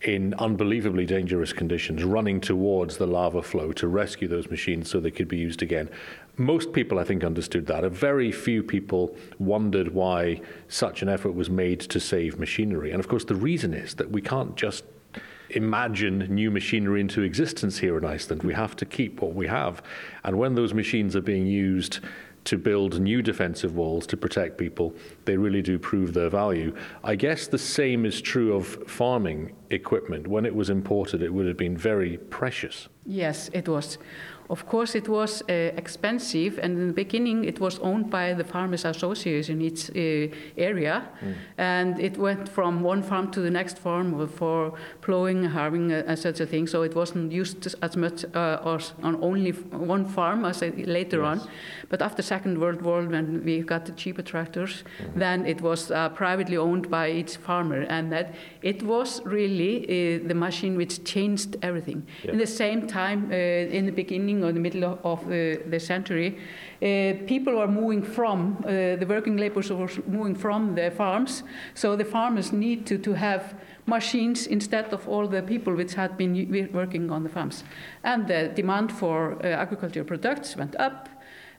in 0.04 0.34
unbelievably 0.34 1.06
dangerous 1.06 1.52
conditions, 1.52 2.04
running 2.04 2.40
towards 2.40 2.98
the 2.98 3.06
lava 3.06 3.42
flow 3.42 3.72
to 3.72 3.88
rescue 3.88 4.28
those 4.28 4.50
machines 4.50 4.90
so 4.90 5.00
they 5.00 5.10
could 5.10 5.28
be 5.28 5.38
used 5.38 5.62
again. 5.62 5.88
Most 6.36 6.72
people, 6.72 6.98
I 6.98 7.04
think, 7.04 7.24
understood 7.24 7.66
that. 7.66 7.84
A 7.84 7.88
very 7.88 8.30
few 8.30 8.62
people 8.62 9.16
wondered 9.38 9.94
why 9.94 10.40
such 10.68 11.00
an 11.02 11.08
effort 11.08 11.32
was 11.32 11.48
made 11.48 11.80
to 11.80 11.98
save 11.98 12.38
machinery. 12.38 12.90
And 12.90 13.00
of 13.00 13.08
course, 13.08 13.24
the 13.24 13.34
reason 13.34 13.72
is 13.72 13.94
that 13.94 14.10
we 14.10 14.20
can't 14.20 14.54
just 14.56 14.84
imagine 15.50 16.18
new 16.34 16.50
machinery 16.50 17.00
into 17.00 17.22
existence 17.22 17.78
here 17.78 17.96
in 17.96 18.04
Iceland. 18.04 18.42
We 18.42 18.54
have 18.54 18.76
to 18.76 18.84
keep 18.84 19.22
what 19.22 19.34
we 19.34 19.46
have. 19.46 19.82
And 20.24 20.38
when 20.38 20.54
those 20.54 20.74
machines 20.74 21.16
are 21.16 21.22
being 21.22 21.46
used 21.46 22.00
to 22.44 22.58
build 22.58 23.00
new 23.00 23.22
defensive 23.22 23.74
walls 23.74 24.06
to 24.06 24.16
protect 24.16 24.58
people, 24.58 24.94
they 25.24 25.36
really 25.36 25.62
do 25.62 25.78
prove 25.78 26.12
their 26.12 26.28
value. 26.28 26.74
I 27.02 27.14
guess 27.14 27.46
the 27.46 27.58
same 27.58 28.04
is 28.04 28.20
true 28.20 28.54
of 28.54 28.66
farming 28.88 29.54
equipment. 29.70 30.26
When 30.26 30.44
it 30.44 30.54
was 30.54 30.70
imported, 30.70 31.22
it 31.22 31.32
would 31.32 31.46
have 31.46 31.56
been 31.56 31.76
very 31.76 32.18
precious. 32.18 32.88
Yes, 33.06 33.50
it 33.52 33.68
was. 33.68 33.98
Of 34.50 34.66
course, 34.66 34.94
it 34.94 35.08
was 35.08 35.42
uh, 35.42 35.52
expensive, 35.76 36.58
and 36.58 36.78
in 36.78 36.86
the 36.88 36.92
beginning, 36.92 37.44
it 37.44 37.60
was 37.60 37.78
owned 37.78 38.10
by 38.10 38.34
the 38.34 38.44
Farmers 38.44 38.84
Association 38.84 39.60
in 39.60 39.66
its 39.66 39.90
uh, 39.90 40.28
area, 40.58 41.08
mm. 41.22 41.34
and 41.56 41.98
it 41.98 42.18
went 42.18 42.48
from 42.48 42.82
one 42.82 43.02
farm 43.02 43.30
to 43.30 43.40
the 43.40 43.50
next 43.50 43.78
farm 43.78 44.28
for 44.28 44.74
plowing, 45.00 45.44
harvesting, 45.44 45.92
uh, 45.92 46.02
and 46.06 46.18
such 46.18 46.40
a 46.40 46.46
thing. 46.46 46.66
So 46.66 46.82
it 46.82 46.94
wasn't 46.94 47.32
used 47.32 47.74
as 47.82 47.96
much 47.96 48.24
uh, 48.34 48.78
on 49.02 49.16
only 49.22 49.52
one 49.52 50.04
farm 50.04 50.44
as 50.44 50.60
later 50.62 51.22
yes. 51.22 51.26
on. 51.26 51.50
But 51.88 52.02
after 52.02 52.22
Second 52.22 52.58
World 52.58 52.82
War, 52.82 53.02
when 53.02 53.44
we 53.44 53.60
got 53.60 53.86
the 53.86 53.92
cheaper 53.92 54.22
tractors, 54.22 54.84
mm. 54.98 55.18
then 55.18 55.46
it 55.46 55.60
was 55.60 55.90
uh, 55.90 56.10
privately 56.10 56.56
owned 56.56 56.90
by 56.90 57.10
each 57.10 57.36
farmer, 57.36 57.82
and 57.88 58.12
that 58.12 58.34
it 58.62 58.82
was 58.82 59.22
really 59.24 59.84
uh, 59.84 60.28
the 60.28 60.34
machine 60.34 60.76
which 60.76 61.04
changed 61.04 61.56
everything. 61.62 62.06
Yeah. 62.24 62.32
In 62.32 62.38
the 62.38 62.46
same 62.46 62.86
time, 62.86 63.32
in 63.32 63.86
the 63.86 63.92
beginning 63.92 64.33
beginning 64.34 64.44
or 64.44 64.52
the 64.52 64.60
middle 64.60 64.98
of, 65.04 65.26
the, 65.28 65.60
the, 65.66 65.80
century, 65.80 66.38
uh, 66.82 67.26
people 67.26 67.54
were 67.54 67.68
moving 67.68 68.02
from, 68.02 68.56
uh, 68.64 68.96
the 68.96 69.06
working 69.08 69.36
laborers 69.36 69.70
were 69.70 69.88
moving 70.06 70.34
from 70.34 70.74
the 70.74 70.90
farms, 70.90 71.42
so 71.74 71.96
the 71.96 72.04
farmers 72.04 72.52
need 72.52 72.86
to, 72.86 72.98
to 72.98 73.14
have 73.14 73.54
machines 73.86 74.46
instead 74.46 74.92
of 74.92 75.08
all 75.08 75.28
the 75.28 75.42
people 75.42 75.74
which 75.74 75.94
had 75.94 76.16
been 76.16 76.68
working 76.72 77.10
on 77.10 77.22
the 77.22 77.28
farms. 77.28 77.64
And 78.02 78.26
the 78.26 78.50
demand 78.54 78.92
for 78.92 79.34
uh, 79.34 79.46
agricultural 79.46 80.06
products 80.06 80.56
went 80.56 80.76
up. 80.76 81.08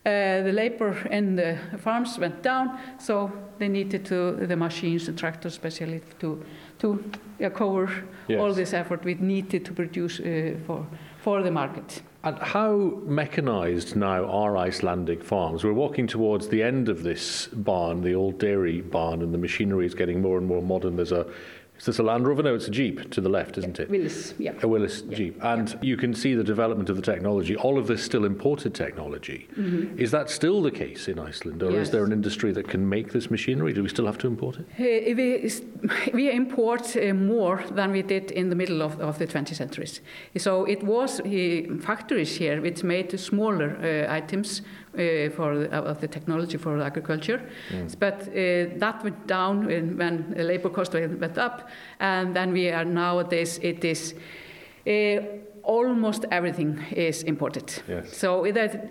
Uh, 0.04 0.42
the 0.42 0.52
labor 0.52 0.96
in 1.10 1.34
the 1.36 1.58
farms 1.78 2.18
went 2.18 2.40
down, 2.40 2.78
so 2.98 3.32
they 3.58 3.68
needed 3.68 4.04
to, 4.04 4.46
the 4.46 4.56
machines, 4.56 5.06
the 5.06 5.12
tractors 5.12 5.54
especially, 5.54 6.00
to, 6.20 6.40
to 6.78 7.02
uh, 7.44 7.50
cover 7.50 7.90
yes. 8.28 8.40
all 8.40 8.54
this 8.54 8.72
effort 8.72 9.04
we 9.04 9.14
needed 9.14 9.64
to 9.64 9.72
produce 9.72 10.20
uh, 10.20 10.54
for, 10.64 10.86
for 11.18 11.42
the 11.42 11.50
market. 11.50 12.02
And 12.26 12.38
how 12.38 12.98
mechanised 13.04 13.94
now 13.94 14.24
are 14.24 14.56
Icelandic 14.56 15.22
farms? 15.22 15.62
We're 15.62 15.72
walking 15.72 16.08
towards 16.08 16.48
the 16.48 16.60
end 16.60 16.88
of 16.88 17.04
this 17.04 17.46
barn, 17.46 18.02
the 18.02 18.16
old 18.16 18.40
dairy 18.40 18.80
barn, 18.80 19.22
and 19.22 19.32
the 19.32 19.38
machinery 19.38 19.86
is 19.86 19.94
getting 19.94 20.20
more 20.20 20.36
and 20.36 20.44
more 20.44 20.60
modern. 20.60 20.96
There's 20.96 21.12
a 21.12 21.28
is 21.78 21.84
this 21.84 21.98
a 21.98 22.02
Land 22.02 22.26
Rover? 22.26 22.42
No, 22.42 22.54
it's 22.54 22.68
a 22.68 22.70
Jeep 22.70 23.10
to 23.10 23.20
the 23.20 23.28
left, 23.28 23.58
isn't 23.58 23.78
it? 23.78 23.90
Willys, 23.90 24.34
yeah. 24.38 24.52
A 24.62 24.68
Willys 24.68 25.02
yeah. 25.08 25.16
Jeep. 25.16 25.38
And 25.42 25.70
yeah. 25.70 25.78
you 25.82 25.96
can 25.96 26.14
see 26.14 26.34
the 26.34 26.44
development 26.44 26.88
of 26.88 26.96
the 26.96 27.02
technology. 27.02 27.56
All 27.56 27.78
of 27.78 27.86
this 27.86 28.02
still 28.02 28.24
imported 28.24 28.74
technology. 28.74 29.48
Mm-hmm. 29.52 29.98
Is 29.98 30.10
that 30.10 30.30
still 30.30 30.62
the 30.62 30.70
case 30.70 31.08
in 31.08 31.18
Iceland? 31.18 31.62
Or 31.62 31.70
yes. 31.70 31.86
is 31.86 31.90
there 31.90 32.04
an 32.04 32.12
industry 32.12 32.52
that 32.52 32.68
can 32.68 32.88
make 32.88 33.12
this 33.12 33.30
machinery? 33.30 33.72
Do 33.72 33.82
we 33.82 33.88
still 33.88 34.06
have 34.06 34.18
to 34.18 34.26
import 34.26 34.56
it? 34.58 34.66
Uh, 34.78 35.14
we, 35.14 36.12
we, 36.12 36.30
import 36.30 36.96
uh, 36.96 37.12
more 37.14 37.62
than 37.70 37.92
we 37.92 38.02
did 38.02 38.30
in 38.30 38.48
the 38.48 38.56
middle 38.56 38.82
of, 38.82 39.00
of 39.00 39.18
the 39.18 39.26
20th 39.26 39.56
century. 39.56 39.88
So 40.38 40.64
it 40.64 40.82
was 40.82 41.20
uh, 41.20 41.62
factories 41.80 42.36
here 42.36 42.60
which 42.60 42.82
made 42.82 43.18
smaller 43.18 43.76
uh, 43.76 44.12
items 44.12 44.62
uh, 44.96 45.28
for 45.30 45.58
the, 45.58 45.70
of 45.72 46.00
the 46.00 46.08
technology 46.08 46.56
for 46.56 46.80
agriculture. 46.80 47.42
Mm. 47.70 47.98
But 47.98 48.22
uh, 48.28 48.78
that 48.78 49.04
went 49.04 49.26
down 49.26 49.66
when, 49.66 49.96
when 49.98 50.34
the 50.34 50.42
labor 50.42 50.70
cost 50.70 50.94
went 50.94 51.38
up, 51.38 51.65
and 52.00 52.34
then 52.34 52.52
we 52.52 52.70
are 52.70 52.84
nowadays 52.84 53.58
it 53.62 53.84
is. 53.84 54.14
Uh, 54.86 55.20
almost 55.62 56.24
everything 56.30 56.80
is 56.92 57.24
imported. 57.24 57.82
Yes. 57.88 58.16
So 58.16 58.46
that 58.52 58.88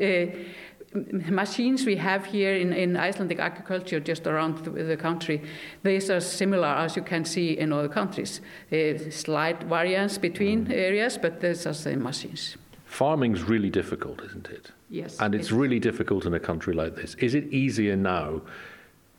machines 0.96 1.86
we 1.86 1.96
have 1.98 2.26
here 2.26 2.56
in, 2.56 2.74
in 2.74 2.98
Icelandic 2.98 3.40
agriculture 3.40 4.00
just 4.00 4.28
around 4.28 4.58
the, 4.60 4.72
the, 4.72 4.98
country, 4.98 5.42
these 5.84 6.10
are 6.10 6.20
similar 6.20 6.68
as 6.68 6.96
you 6.96 7.02
can 7.02 7.26
see 7.26 7.58
in 7.58 7.74
other 7.74 7.90
countries. 7.90 8.42
Uh, 8.72 8.98
slight 9.10 9.64
variance 9.64 10.18
between 10.18 10.68
mm. 10.68 10.72
areas, 10.74 11.18
but 11.18 11.42
these 11.42 11.66
are 11.66 11.70
the 11.70 11.76
same 11.76 12.04
machines. 12.04 12.58
Farming's 12.86 13.44
really 13.44 13.70
difficult, 13.70 14.22
isn't 14.24 14.48
it? 14.48 14.72
Yes. 14.90 15.18
And 15.20 15.36
it's 15.36 15.52
really 15.52 15.80
difficult 15.80 16.26
in 16.26 16.34
a 16.34 16.40
country 16.40 16.74
like 16.74 16.96
this. 16.96 17.16
Is 17.16 17.36
it 17.36 17.46
easier 17.52 17.96
now 17.96 18.42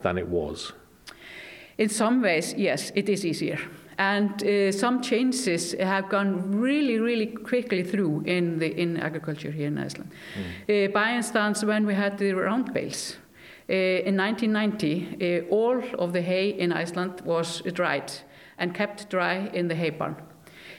than 0.01 0.17
it 0.17 0.29
was? 0.29 0.73
In 1.79 1.89
some 1.89 2.23
ways, 2.23 2.55
yes, 2.57 2.93
it 2.95 3.09
is 3.09 3.25
easier. 3.25 3.59
And 3.99 4.43
uh, 4.45 4.73
some 4.73 5.01
changes 5.01 5.73
have 5.73 6.09
gone 6.09 6.53
really, 6.53 6.99
really 6.99 7.27
quickly 7.27 7.83
through 7.83 8.23
in, 8.27 8.59
the, 8.59 8.79
in 8.79 8.99
agriculture 8.99 9.51
here 9.51 9.69
in 9.69 9.79
Iceland. 9.79 10.11
Mm. 10.69 10.89
Uh, 10.89 10.93
by 10.93 11.13
instance, 11.13 11.65
when 11.65 11.87
we 11.87 11.95
had 11.95 12.19
the 12.19 12.33
round 12.33 12.75
bales, 12.75 13.17
uh, 13.69 13.73
in 13.73 14.17
1990, 14.17 15.43
uh, 15.43 15.49
all 15.51 15.83
of 15.99 16.13
the 16.13 16.23
hay 16.23 16.51
in 16.51 16.73
Iceland 16.73 17.21
was 17.25 17.63
dried 17.73 18.13
and 18.59 18.73
kept 18.73 19.11
dry 19.11 19.51
in 19.53 19.67
the 19.67 19.75
hay 19.75 19.91
barn. 19.91 20.15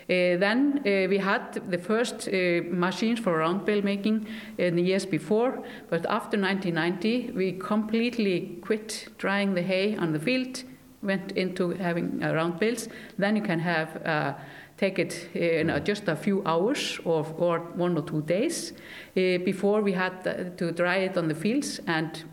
Uh, 0.10 0.40
then 0.40 0.80
uh, 0.80 1.10
we 1.10 1.18
had 1.18 1.54
the 1.70 1.78
first 1.78 2.32
machines 2.72 3.20
for 3.20 3.40
round 3.40 3.66
bale 3.66 3.82
making 3.82 4.26
in 4.58 4.78
the 4.78 4.82
years 4.82 5.06
before, 5.06 5.62
but 5.90 6.06
after 6.06 6.40
1990 6.40 7.32
we 7.36 7.52
completely 7.52 8.58
quit 8.62 9.10
drying 9.18 9.54
the 9.54 9.62
hay 9.62 9.98
on 9.98 10.14
the 10.14 10.20
field, 10.20 10.64
went 11.08 11.32
into 11.32 11.72
having 11.72 12.20
round 12.20 12.60
bales. 12.60 12.88
Then 13.18 13.36
you 13.36 13.42
can 13.42 13.60
have 13.60 14.38
take 14.78 15.00
it 15.00 15.36
in 15.36 15.70
uh, 15.70 15.80
just 15.80 16.08
a 16.08 16.16
few 16.16 16.44
hours 16.46 17.00
or, 17.04 17.26
or 17.38 17.60
one 17.76 17.98
or 17.98 18.04
two 18.04 18.22
days. 18.22 18.74
Uh, 19.16 19.38
before 19.44 19.82
we 19.82 19.92
had 19.92 20.24
to 20.58 20.72
dry 20.72 20.98
it 20.98 21.18
on 21.18 21.28
the 21.28 21.36
fields 21.36 21.80
and 21.88 22.24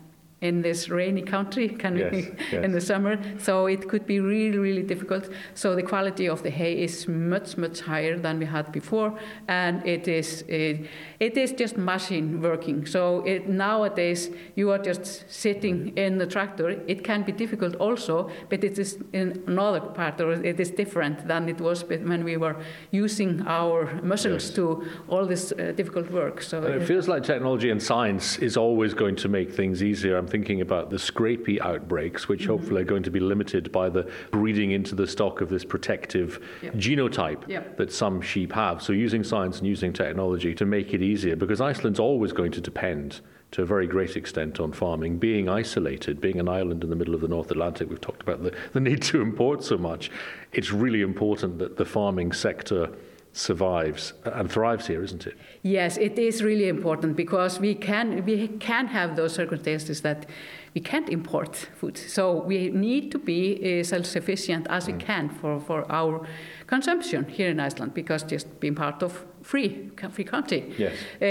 in 0.47 0.61
this 0.61 0.89
rainy 0.89 1.21
country 1.21 1.67
can 1.69 1.97
yes, 1.97 2.13
yes. 2.51 2.63
in 2.65 2.71
the 2.71 2.81
summer. 2.81 3.17
So 3.39 3.65
it 3.67 3.87
could 3.89 4.05
be 4.05 4.19
really 4.19 4.57
really 4.57 4.83
difficult. 4.83 5.29
So 5.53 5.75
the 5.75 5.83
quality 5.83 6.27
of 6.27 6.43
the 6.43 6.49
hay 6.49 6.73
is 6.83 7.07
much 7.07 7.57
much 7.57 7.81
higher 7.81 8.17
than 8.17 8.39
we 8.39 8.45
had 8.45 8.71
before 8.71 9.09
and 9.47 9.85
it 9.85 10.07
is 10.07 10.43
it, 10.47 10.87
it 11.19 11.37
is 11.37 11.51
just 11.51 11.77
machine 11.77 12.41
working. 12.41 12.85
So 12.85 13.21
it, 13.25 13.47
nowadays 13.49 14.29
you 14.55 14.71
are 14.71 14.79
just 14.79 15.29
sitting 15.29 15.97
in 15.97 16.17
the 16.17 16.27
tractor. 16.27 16.69
It 16.87 17.03
can 17.03 17.23
be 17.23 17.31
difficult 17.31 17.75
also 17.75 18.29
but 18.49 18.63
it 18.63 18.77
is 18.77 18.99
in 19.13 19.43
another 19.47 19.81
part 19.81 20.21
or 20.21 20.31
it 20.31 20.59
is 20.59 20.71
different 20.71 21.27
than 21.27 21.49
it 21.49 21.59
was 21.59 21.83
when 21.85 22.23
we 22.23 22.37
were 22.37 22.55
using 22.91 23.41
our 23.47 23.99
muscles 24.01 24.45
yes. 24.45 24.55
to 24.55 24.85
all 25.07 25.25
this 25.25 25.51
uh, 25.51 25.73
difficult 25.75 26.11
work. 26.11 26.41
So 26.41 26.63
it 26.63 26.85
feels 26.87 27.07
like 27.07 27.23
technology 27.23 27.69
and 27.69 27.81
science 27.81 28.37
is 28.37 28.57
always 28.57 28.93
going 28.93 29.15
to 29.17 29.29
make 29.29 29.51
things 29.51 29.81
easier. 29.81 30.17
I'm 30.17 30.27
thinking 30.35 30.59
about 30.59 30.89
the 30.89 30.97
scrapie 30.97 31.61
outbreaks, 31.61 32.27
which 32.27 32.41
mm-hmm. 32.41 32.49
hopefully 32.49 32.81
are 32.81 32.91
going 32.93 33.03
to 33.03 33.09
be 33.09 33.21
limited 33.21 33.71
by 33.71 33.87
the 33.87 34.03
breeding 34.31 34.71
into 34.71 34.93
the 34.93 35.07
stock 35.07 35.39
of 35.39 35.47
this 35.47 35.63
protective 35.63 36.45
yep. 36.61 36.73
genotype 36.73 37.47
yep. 37.47 37.77
that 37.77 37.89
some 37.89 38.19
sheep 38.19 38.51
have. 38.51 38.81
So, 38.81 38.91
using 38.91 39.23
science 39.23 39.59
and 39.59 39.67
using 39.67 39.93
technology 39.93 40.53
to 40.55 40.65
make 40.65 40.93
it 40.93 41.01
easier, 41.01 41.37
because 41.37 41.61
Iceland's 41.61 42.01
always 42.01 42.33
going 42.33 42.51
to 42.51 42.59
depend 42.59 43.21
to 43.51 43.61
a 43.61 43.65
very 43.65 43.87
great 43.87 44.17
extent 44.17 44.59
on 44.59 44.73
farming. 44.73 45.19
Being 45.19 45.47
isolated, 45.47 46.19
being 46.19 46.41
an 46.41 46.49
island 46.49 46.83
in 46.83 46.89
the 46.89 46.97
middle 46.97 47.15
of 47.15 47.21
the 47.21 47.29
North 47.29 47.49
Atlantic, 47.49 47.89
we've 47.89 48.01
talked 48.01 48.21
about 48.21 48.43
the, 48.43 48.53
the 48.73 48.81
need 48.81 49.03
to 49.03 49.21
import 49.21 49.63
so 49.63 49.77
much. 49.77 50.11
It's 50.51 50.73
really 50.73 51.01
important 51.01 51.59
that 51.59 51.77
the 51.77 51.85
farming 51.85 52.33
sector 52.33 52.89
survives 53.35 54.13
and 54.23 54.49
thrives 54.49 54.87
here, 54.87 55.03
isn't 55.03 55.27
it? 55.27 55.37
Yes, 55.61 55.97
it 55.97 56.17
is 56.17 56.41
really 56.41 56.69
important 56.69 57.17
because 57.17 57.59
we 57.59 57.75
can 57.75 58.23
we 58.25 58.47
can 58.59 58.87
have 58.87 59.15
those 59.15 59.33
circumstances 59.33 60.01
that 60.01 60.25
we 60.73 60.81
can't 60.81 61.09
import 61.09 61.55
food. 61.75 61.97
So 61.97 62.43
we 62.43 62.69
need 62.69 63.11
to 63.11 63.19
be 63.19 63.79
uh, 63.79 63.83
self-sufficient 63.83 64.67
as 64.69 64.85
mm. 64.85 64.93
we 64.93 65.03
can 65.05 65.29
for, 65.29 65.59
for 65.59 65.91
our 65.91 66.25
consumption 66.67 67.25
here 67.27 67.49
in 67.49 67.59
Iceland 67.59 67.93
because 67.93 68.23
just 68.23 68.59
being 68.59 68.75
part 68.75 69.03
of 69.03 69.25
free 69.41 69.91
free 70.11 70.25
country. 70.25 70.73
Yes. 70.77 70.93
Uh, 71.21 71.25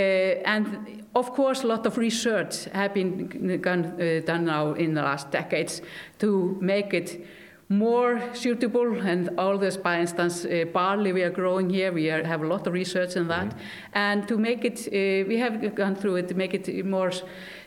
and 0.44 1.04
of 1.14 1.32
course, 1.32 1.64
a 1.64 1.66
lot 1.66 1.86
of 1.86 1.96
research 1.96 2.64
have 2.64 2.92
been 2.92 3.60
done, 3.62 3.84
uh, 3.84 4.20
done 4.26 4.44
now 4.44 4.74
in 4.74 4.94
the 4.94 5.02
last 5.02 5.30
decades 5.30 5.80
to 6.18 6.58
make 6.60 6.92
it 6.92 7.24
more 7.68 8.20
suitable 8.34 9.00
and 9.00 9.30
all 9.38 9.58
this 9.58 9.76
by 9.76 10.00
instance 10.00 10.44
uh, 10.44 10.64
barley 10.72 11.12
we 11.12 11.22
are 11.22 11.30
growing 11.30 11.70
here 11.70 11.92
we 11.92 12.10
are, 12.10 12.22
have 12.22 12.42
a 12.42 12.46
lot 12.46 12.66
of 12.66 12.72
research 12.72 13.16
in 13.16 13.28
that 13.28 13.44
mm 13.44 13.50
-hmm. 13.50 13.92
and 13.92 14.28
to 14.28 14.38
make 14.38 14.66
it 14.66 14.78
uh, 14.86 15.28
we 15.28 15.38
have 15.38 15.74
gone 15.74 15.94
through 15.94 16.18
it 16.18 16.28
to 16.28 16.34
make 16.34 16.54
it 16.54 16.84
more 16.84 17.12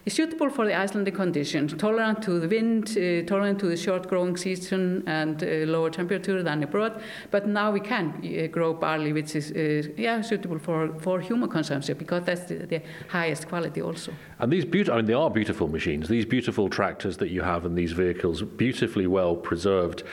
is 0.07 0.13
suitable 0.13 0.49
for 0.49 0.65
the 0.65 0.73
Icelandic 0.73 1.15
conditions, 1.15 1.73
tolerant 1.73 2.21
to 2.23 2.39
the 2.39 2.47
wind, 2.47 2.97
uh, 2.97 3.27
tolerant 3.27 3.59
to 3.59 3.67
the 3.67 3.75
short 3.75 4.07
growing 4.07 4.37
season 4.37 5.03
and 5.05 5.43
uh, 5.43 5.47
lower 5.73 5.89
temperature 5.89 6.41
than 6.41 6.63
abroad. 6.63 7.01
But 7.29 7.47
now 7.47 7.71
we 7.71 7.81
can 7.81 8.05
uh, 8.23 8.47
grow 8.47 8.73
barley, 8.73 9.11
which 9.11 9.35
is 9.35 9.51
uh, 9.51 9.89
yeah 9.97 10.21
suitable 10.21 10.59
for, 10.59 10.97
for 10.99 11.19
human 11.19 11.49
consumption 11.49 11.97
because 11.97 12.23
that's 12.23 12.45
the, 12.45 12.55
the 12.65 12.81
highest 13.09 13.49
quality 13.49 13.81
also. 13.81 14.13
And 14.39 14.51
these 14.51 14.63
beautiful, 14.63 14.93
I 14.93 14.97
mean, 14.97 15.07
they 15.07 15.13
are 15.13 15.29
beautiful 15.29 15.67
machines. 15.67 16.07
These 16.07 16.25
beautiful 16.25 16.69
tractors 16.69 17.17
that 17.17 17.29
you 17.29 17.41
have 17.41 17.65
and 17.65 17.77
these 17.77 17.91
vehicles, 17.91 18.41
beautifully 18.41 19.07
well 19.07 19.35
preserved. 19.35 20.03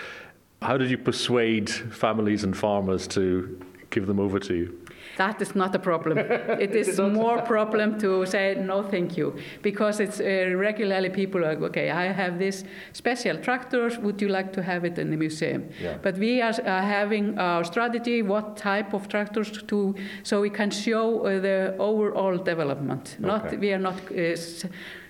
How 0.61 0.77
did 0.77 0.91
you 0.91 0.99
persuade 0.99 1.71
families 1.71 2.43
and 2.43 2.57
farmers 2.57 3.07
to 3.09 3.61
give 3.91 4.07
them 4.07 4.19
over 4.19 4.41
to 4.41 4.55
you? 4.55 4.84
That 5.17 5.41
is 5.41 5.55
not 5.55 5.75
a 5.75 5.79
problem. 5.79 6.19
it 6.19 6.75
is 6.75 6.99
more 6.99 7.43
problem 7.43 7.99
to 8.01 8.27
say 8.27 8.55
no, 8.55 8.83
thank 8.83 9.17
you, 9.17 9.37
because 9.63 10.01
it's 10.01 10.21
uh, 10.21 10.57
regularly 10.57 11.11
people 11.11 11.45
are 11.45 11.57
okay. 11.65 11.91
I 11.91 12.13
have 12.13 12.39
this 12.39 12.65
special 12.93 13.37
tractor. 13.39 13.91
Would 14.01 14.21
you 14.21 14.29
like 14.29 14.53
to 14.55 14.63
have 14.63 14.85
it 14.85 14.99
in 14.99 15.11
the 15.11 15.17
museum? 15.17 15.69
Yeah. 15.81 15.99
But 16.03 16.19
we 16.19 16.43
are 16.43 16.51
uh, 16.51 16.83
having 16.83 17.39
our 17.39 17.65
strategy. 17.65 18.23
What 18.23 18.57
type 18.57 18.93
of 18.95 19.09
tractors 19.09 19.51
to 19.63 19.95
so 20.23 20.41
we 20.41 20.51
can 20.51 20.71
show 20.71 21.27
uh, 21.27 21.41
the 21.41 21.77
overall 21.79 22.37
development. 22.37 23.17
Okay. 23.19 23.27
Not 23.27 23.59
we 23.59 23.73
are 23.73 23.79
not 23.79 24.01
uh, 24.11 24.37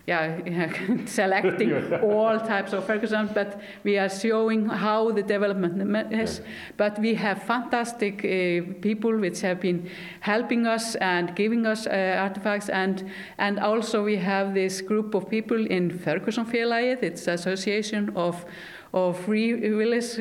yeah, 0.07 1.07
selecting 1.07 1.73
all 2.03 2.39
types 2.39 2.73
of 2.75 2.85
Ferguson, 2.85 3.31
but 3.33 3.61
we 3.85 3.97
are 3.99 4.11
showing 4.11 4.67
how 4.69 5.11
the 5.13 5.23
development 5.23 6.13
is. 6.13 6.39
Yeah. 6.39 6.47
But 6.77 6.99
we 6.99 7.15
have 7.15 7.43
fantastic 7.43 8.19
uh, 8.19 8.75
people 8.83 9.17
which 9.17 9.41
have 9.41 9.61
been 9.61 9.89
helping 10.21 10.67
us 10.67 10.95
and 10.97 11.35
giving 11.35 11.67
us 11.67 11.87
uh, 11.87 12.17
artifacts, 12.21 12.69
and 12.69 13.11
and 13.39 13.59
also 13.59 14.05
we 14.05 14.17
have 14.17 14.53
this 14.53 14.83
group 14.83 15.15
of 15.15 15.31
people 15.31 15.67
in 15.67 15.91
Ferguson 15.99 16.45
Félagið. 16.45 17.03
It's 17.03 17.27
association 17.27 18.13
of 18.15 18.45
of 18.93 19.19
free 19.19 19.55
village 19.55 20.17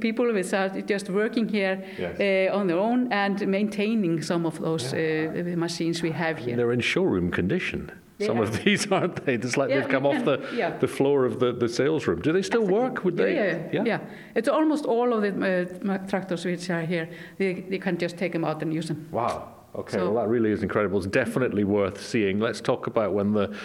people 0.00 0.30
which 0.34 0.52
are 0.52 0.68
just 0.82 1.08
working 1.08 1.48
here 1.48 1.82
yes. 1.98 2.20
uh, 2.52 2.54
on 2.54 2.66
their 2.66 2.76
own 2.76 3.10
and 3.10 3.46
maintaining 3.46 4.20
some 4.20 4.44
of 4.44 4.60
those 4.60 4.92
yeah. 4.92 5.30
uh, 5.34 5.56
machines 5.56 6.02
we 6.02 6.10
have 6.10 6.36
here. 6.36 6.54
They're 6.56 6.72
in 6.72 6.80
showroom 6.80 7.30
condition 7.30 7.90
some 8.20 8.38
of 8.38 8.64
these, 8.64 8.90
aren't 8.90 9.24
they? 9.24 9.34
It's 9.34 9.56
like 9.56 9.70
yeah, 9.70 9.80
they've 9.80 9.88
come 9.88 10.06
off 10.06 10.24
the, 10.24 10.48
yeah. 10.54 10.76
the 10.78 10.88
floor 10.88 11.24
of 11.24 11.40
the, 11.40 11.52
the 11.52 11.68
sales 11.68 12.06
room. 12.06 12.20
Do 12.20 12.32
they 12.32 12.42
still 12.42 12.66
work? 12.66 13.04
Would 13.04 13.16
they? 13.16 13.34
Yeah, 13.34 13.68
yeah, 13.72 13.84
yeah. 13.84 14.00
It's 14.34 14.48
almost 14.48 14.84
all 14.84 15.12
of 15.12 15.22
the 15.22 15.90
uh, 15.90 15.98
tractors 16.08 16.44
which 16.44 16.70
are 16.70 16.82
here. 16.82 17.08
They, 17.38 17.54
they 17.54 17.78
can 17.78 17.98
just 17.98 18.16
take 18.16 18.32
them 18.32 18.44
out 18.44 18.62
and 18.62 18.72
use 18.72 18.88
them. 18.88 19.08
Wow. 19.10 19.54
Okay, 19.74 19.96
so, 19.96 20.12
well, 20.12 20.22
that 20.22 20.28
really 20.28 20.50
is 20.50 20.62
incredible. 20.62 20.98
It's 20.98 21.06
definitely 21.06 21.64
worth 21.64 22.04
seeing. 22.04 22.38
Let's 22.38 22.60
talk 22.60 22.86
about 22.86 23.14
when 23.14 23.32
the 23.32 23.56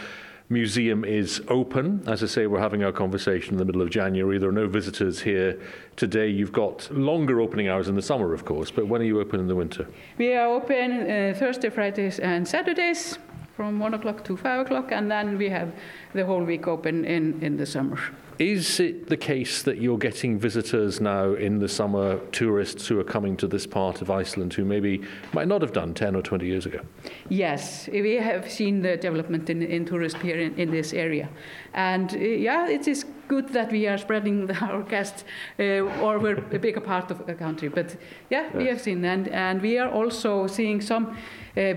museum 0.49 1.03
is 1.03 1.41
open. 1.49 2.01
As 2.07 2.23
I 2.23 2.27
say, 2.27 2.47
we're 2.47 2.61
having 2.61 2.83
our 2.83 2.93
conversation 2.93 3.53
in 3.53 3.57
the 3.57 3.65
middle 3.65 3.81
of 3.81 3.89
January. 3.89 4.37
There 4.37 4.49
are 4.49 4.53
no 4.53 4.67
visitors 4.67 5.19
here 5.19 5.59
today. 5.97 6.29
You've 6.29 6.53
got 6.53 6.89
longer 6.91 7.41
opening 7.41 7.67
hours 7.67 7.89
in 7.89 7.95
the 7.95 8.01
summer, 8.01 8.33
of 8.33 8.45
course, 8.45 8.71
but 8.71 8.87
when 8.87 9.01
are 9.01 9.05
you 9.05 9.19
open 9.19 9.41
in 9.41 9.47
the 9.47 9.55
winter? 9.55 9.85
We 10.17 10.33
are 10.33 10.47
open 10.47 11.01
uh, 11.01 11.33
Thursday, 11.37 11.69
Fridays, 11.69 12.19
and 12.19 12.47
Saturdays 12.47 13.19
from 13.57 13.79
1 13.79 13.95
o'clock 13.95 14.23
to 14.23 14.37
5 14.37 14.67
o'clock, 14.67 14.91
and 14.91 15.09
then 15.09 15.35
we 15.35 15.49
have 15.49 15.73
the 16.13 16.23
whole 16.23 16.43
week 16.43 16.67
open 16.67 17.03
in, 17.03 17.41
in 17.41 17.57
the 17.57 17.65
summer. 17.65 17.99
Is 18.37 18.79
it 18.79 19.07
the 19.07 19.17
case 19.17 19.63
that 19.63 19.81
you're 19.81 19.97
getting 19.97 20.37
visitors 20.37 21.01
now 21.01 21.33
in 21.33 21.57
the 21.57 21.67
summer, 21.67 22.19
tourists 22.31 22.85
who 22.85 22.99
are 22.99 23.03
coming 23.03 23.35
to 23.37 23.47
this 23.47 23.65
part 23.65 24.03
of 24.03 24.11
Iceland 24.11 24.53
who 24.53 24.63
maybe 24.63 25.01
might 25.33 25.47
not 25.47 25.63
have 25.63 25.73
done 25.73 25.95
10 25.95 26.15
or 26.15 26.21
20 26.21 26.45
years 26.45 26.67
ago? 26.67 26.81
Yes, 27.29 27.89
we 27.91 28.13
have 28.13 28.47
seen 28.51 28.83
the 28.83 28.95
development 28.95 29.49
in, 29.49 29.63
in 29.63 29.85
tourism 29.85 30.21
here 30.21 30.37
in, 30.37 30.53
in, 30.59 30.69
this 30.69 30.93
area. 30.93 31.27
And 31.73 32.13
uh, 32.13 32.19
yeah, 32.19 32.67
it 32.67 32.87
is 32.87 33.05
good 33.27 33.49
that 33.49 33.71
we 33.71 33.87
are 33.87 33.97
spreading 33.97 34.45
the, 34.45 34.55
our 34.65 34.83
guests, 34.83 35.23
uh, 35.59 36.03
or 36.03 36.19
we're 36.19 36.37
a 36.51 36.59
bigger 36.59 36.81
part 36.81 37.09
of 37.09 37.25
the 37.25 37.33
country. 37.33 37.69
But 37.69 37.95
yeah, 38.29 38.43
yes. 38.43 38.55
we 38.55 38.67
have 38.67 38.81
seen, 38.81 39.03
and, 39.03 39.27
and 39.29 39.63
we 39.63 39.79
are 39.79 39.89
also 39.89 40.45
seeing 40.45 40.79
some. 40.79 41.17
Uh, 41.57 41.73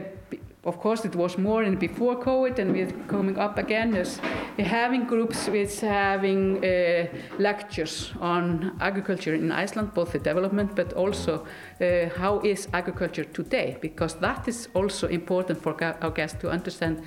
of 0.64 0.79
course, 0.79 1.07
it 1.07 1.16
was 1.16 1.38
more 1.38 1.62
in 1.62 1.77
before 1.77 2.16
COVID, 2.16 2.59
and 2.59 2.73
we're 2.73 2.92
coming 3.09 3.38
up 3.38 3.57
again. 3.57 3.92
There's, 3.92 4.20
we're 4.59 4.66
having 4.66 5.07
groups 5.07 5.49
with 5.49 5.81
having 5.81 6.62
uh, 6.62 7.07
lectures 7.38 8.12
on 8.20 8.77
agriculture 8.79 9.35
in 9.35 9.51
Iceland, 9.51 9.94
both 9.94 10.12
the 10.12 10.18
development, 10.18 10.77
but 10.77 10.92
also 10.92 11.46
uh, 11.81 12.11
how 12.14 12.40
is 12.40 12.68
agriculture 12.75 13.25
today, 13.25 13.79
because 13.81 14.14
that 14.16 14.49
is 14.49 14.68
also 14.75 15.09
important 15.09 15.62
for 15.62 15.83
our 15.83 16.11
guests 16.11 16.38
to 16.40 16.51
understand 16.51 17.03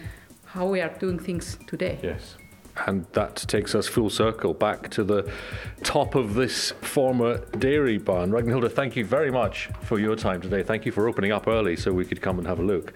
how 0.45 0.65
we 0.65 0.81
are 0.81 0.93
doing 0.99 1.19
things 1.19 1.59
today. 1.67 1.99
Yes. 2.01 2.37
And 2.87 3.05
that 3.13 3.35
takes 3.35 3.75
us 3.75 3.87
full 3.87 4.09
circle 4.09 4.55
back 4.55 4.89
to 4.91 5.03
the 5.03 5.31
top 5.83 6.15
of 6.15 6.33
this 6.33 6.71
former 6.81 7.37
dairy 7.59 7.99
barn. 7.99 8.31
Ragnhildur, 8.31 8.71
thank 8.71 8.95
you 8.95 9.05
very 9.05 9.29
much 9.29 9.69
for 9.81 9.99
your 9.99 10.15
time 10.15 10.41
today. 10.41 10.63
Thank 10.63 10.87
you 10.87 10.91
for 10.91 11.07
opening 11.07 11.31
up 11.31 11.47
early 11.47 11.75
so 11.75 11.91
we 11.93 12.03
could 12.03 12.19
come 12.19 12.39
and 12.39 12.47
have 12.47 12.59
a 12.59 12.63
look 12.63 12.93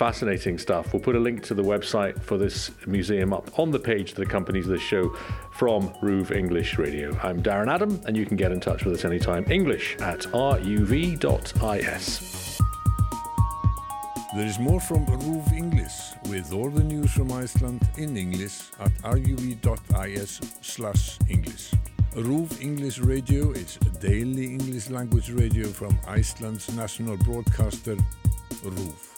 fascinating 0.00 0.56
stuff. 0.56 0.94
We'll 0.94 1.02
put 1.02 1.14
a 1.14 1.18
link 1.20 1.42
to 1.42 1.52
the 1.52 1.62
website 1.62 2.18
for 2.22 2.38
this 2.38 2.70
museum 2.86 3.34
up 3.34 3.58
on 3.58 3.70
the 3.70 3.78
page 3.78 4.14
that 4.14 4.22
accompanies 4.22 4.66
this 4.66 4.80
show 4.80 5.14
from 5.50 5.90
RÚV 6.00 6.30
English 6.30 6.78
Radio. 6.78 7.14
I'm 7.22 7.42
Darren 7.42 7.70
Adam, 7.70 8.00
and 8.06 8.16
you 8.16 8.24
can 8.24 8.38
get 8.38 8.50
in 8.50 8.60
touch 8.60 8.86
with 8.86 8.94
us 8.94 9.04
anytime. 9.04 9.44
English 9.50 9.98
at 10.00 10.20
ruv.is. 10.32 11.20
There 14.34 14.46
is 14.46 14.58
more 14.58 14.80
from 14.80 15.04
RÚV 15.04 15.52
English 15.52 15.96
with 16.30 16.50
all 16.54 16.70
the 16.70 16.82
news 16.82 17.12
from 17.12 17.30
Iceland 17.32 17.86
in 17.98 18.16
English 18.16 18.70
at 18.80 18.94
ruv.is 19.02 20.40
slash 20.62 21.18
English. 21.28 21.72
RÚV 22.14 22.62
English 22.62 23.00
Radio 23.00 23.50
is 23.50 23.78
a 23.82 23.90
daily 23.98 24.46
English 24.46 24.88
language 24.88 25.30
radio 25.30 25.66
from 25.66 25.98
Iceland's 26.08 26.74
national 26.74 27.18
broadcaster, 27.18 27.96
RÚV. 28.64 29.09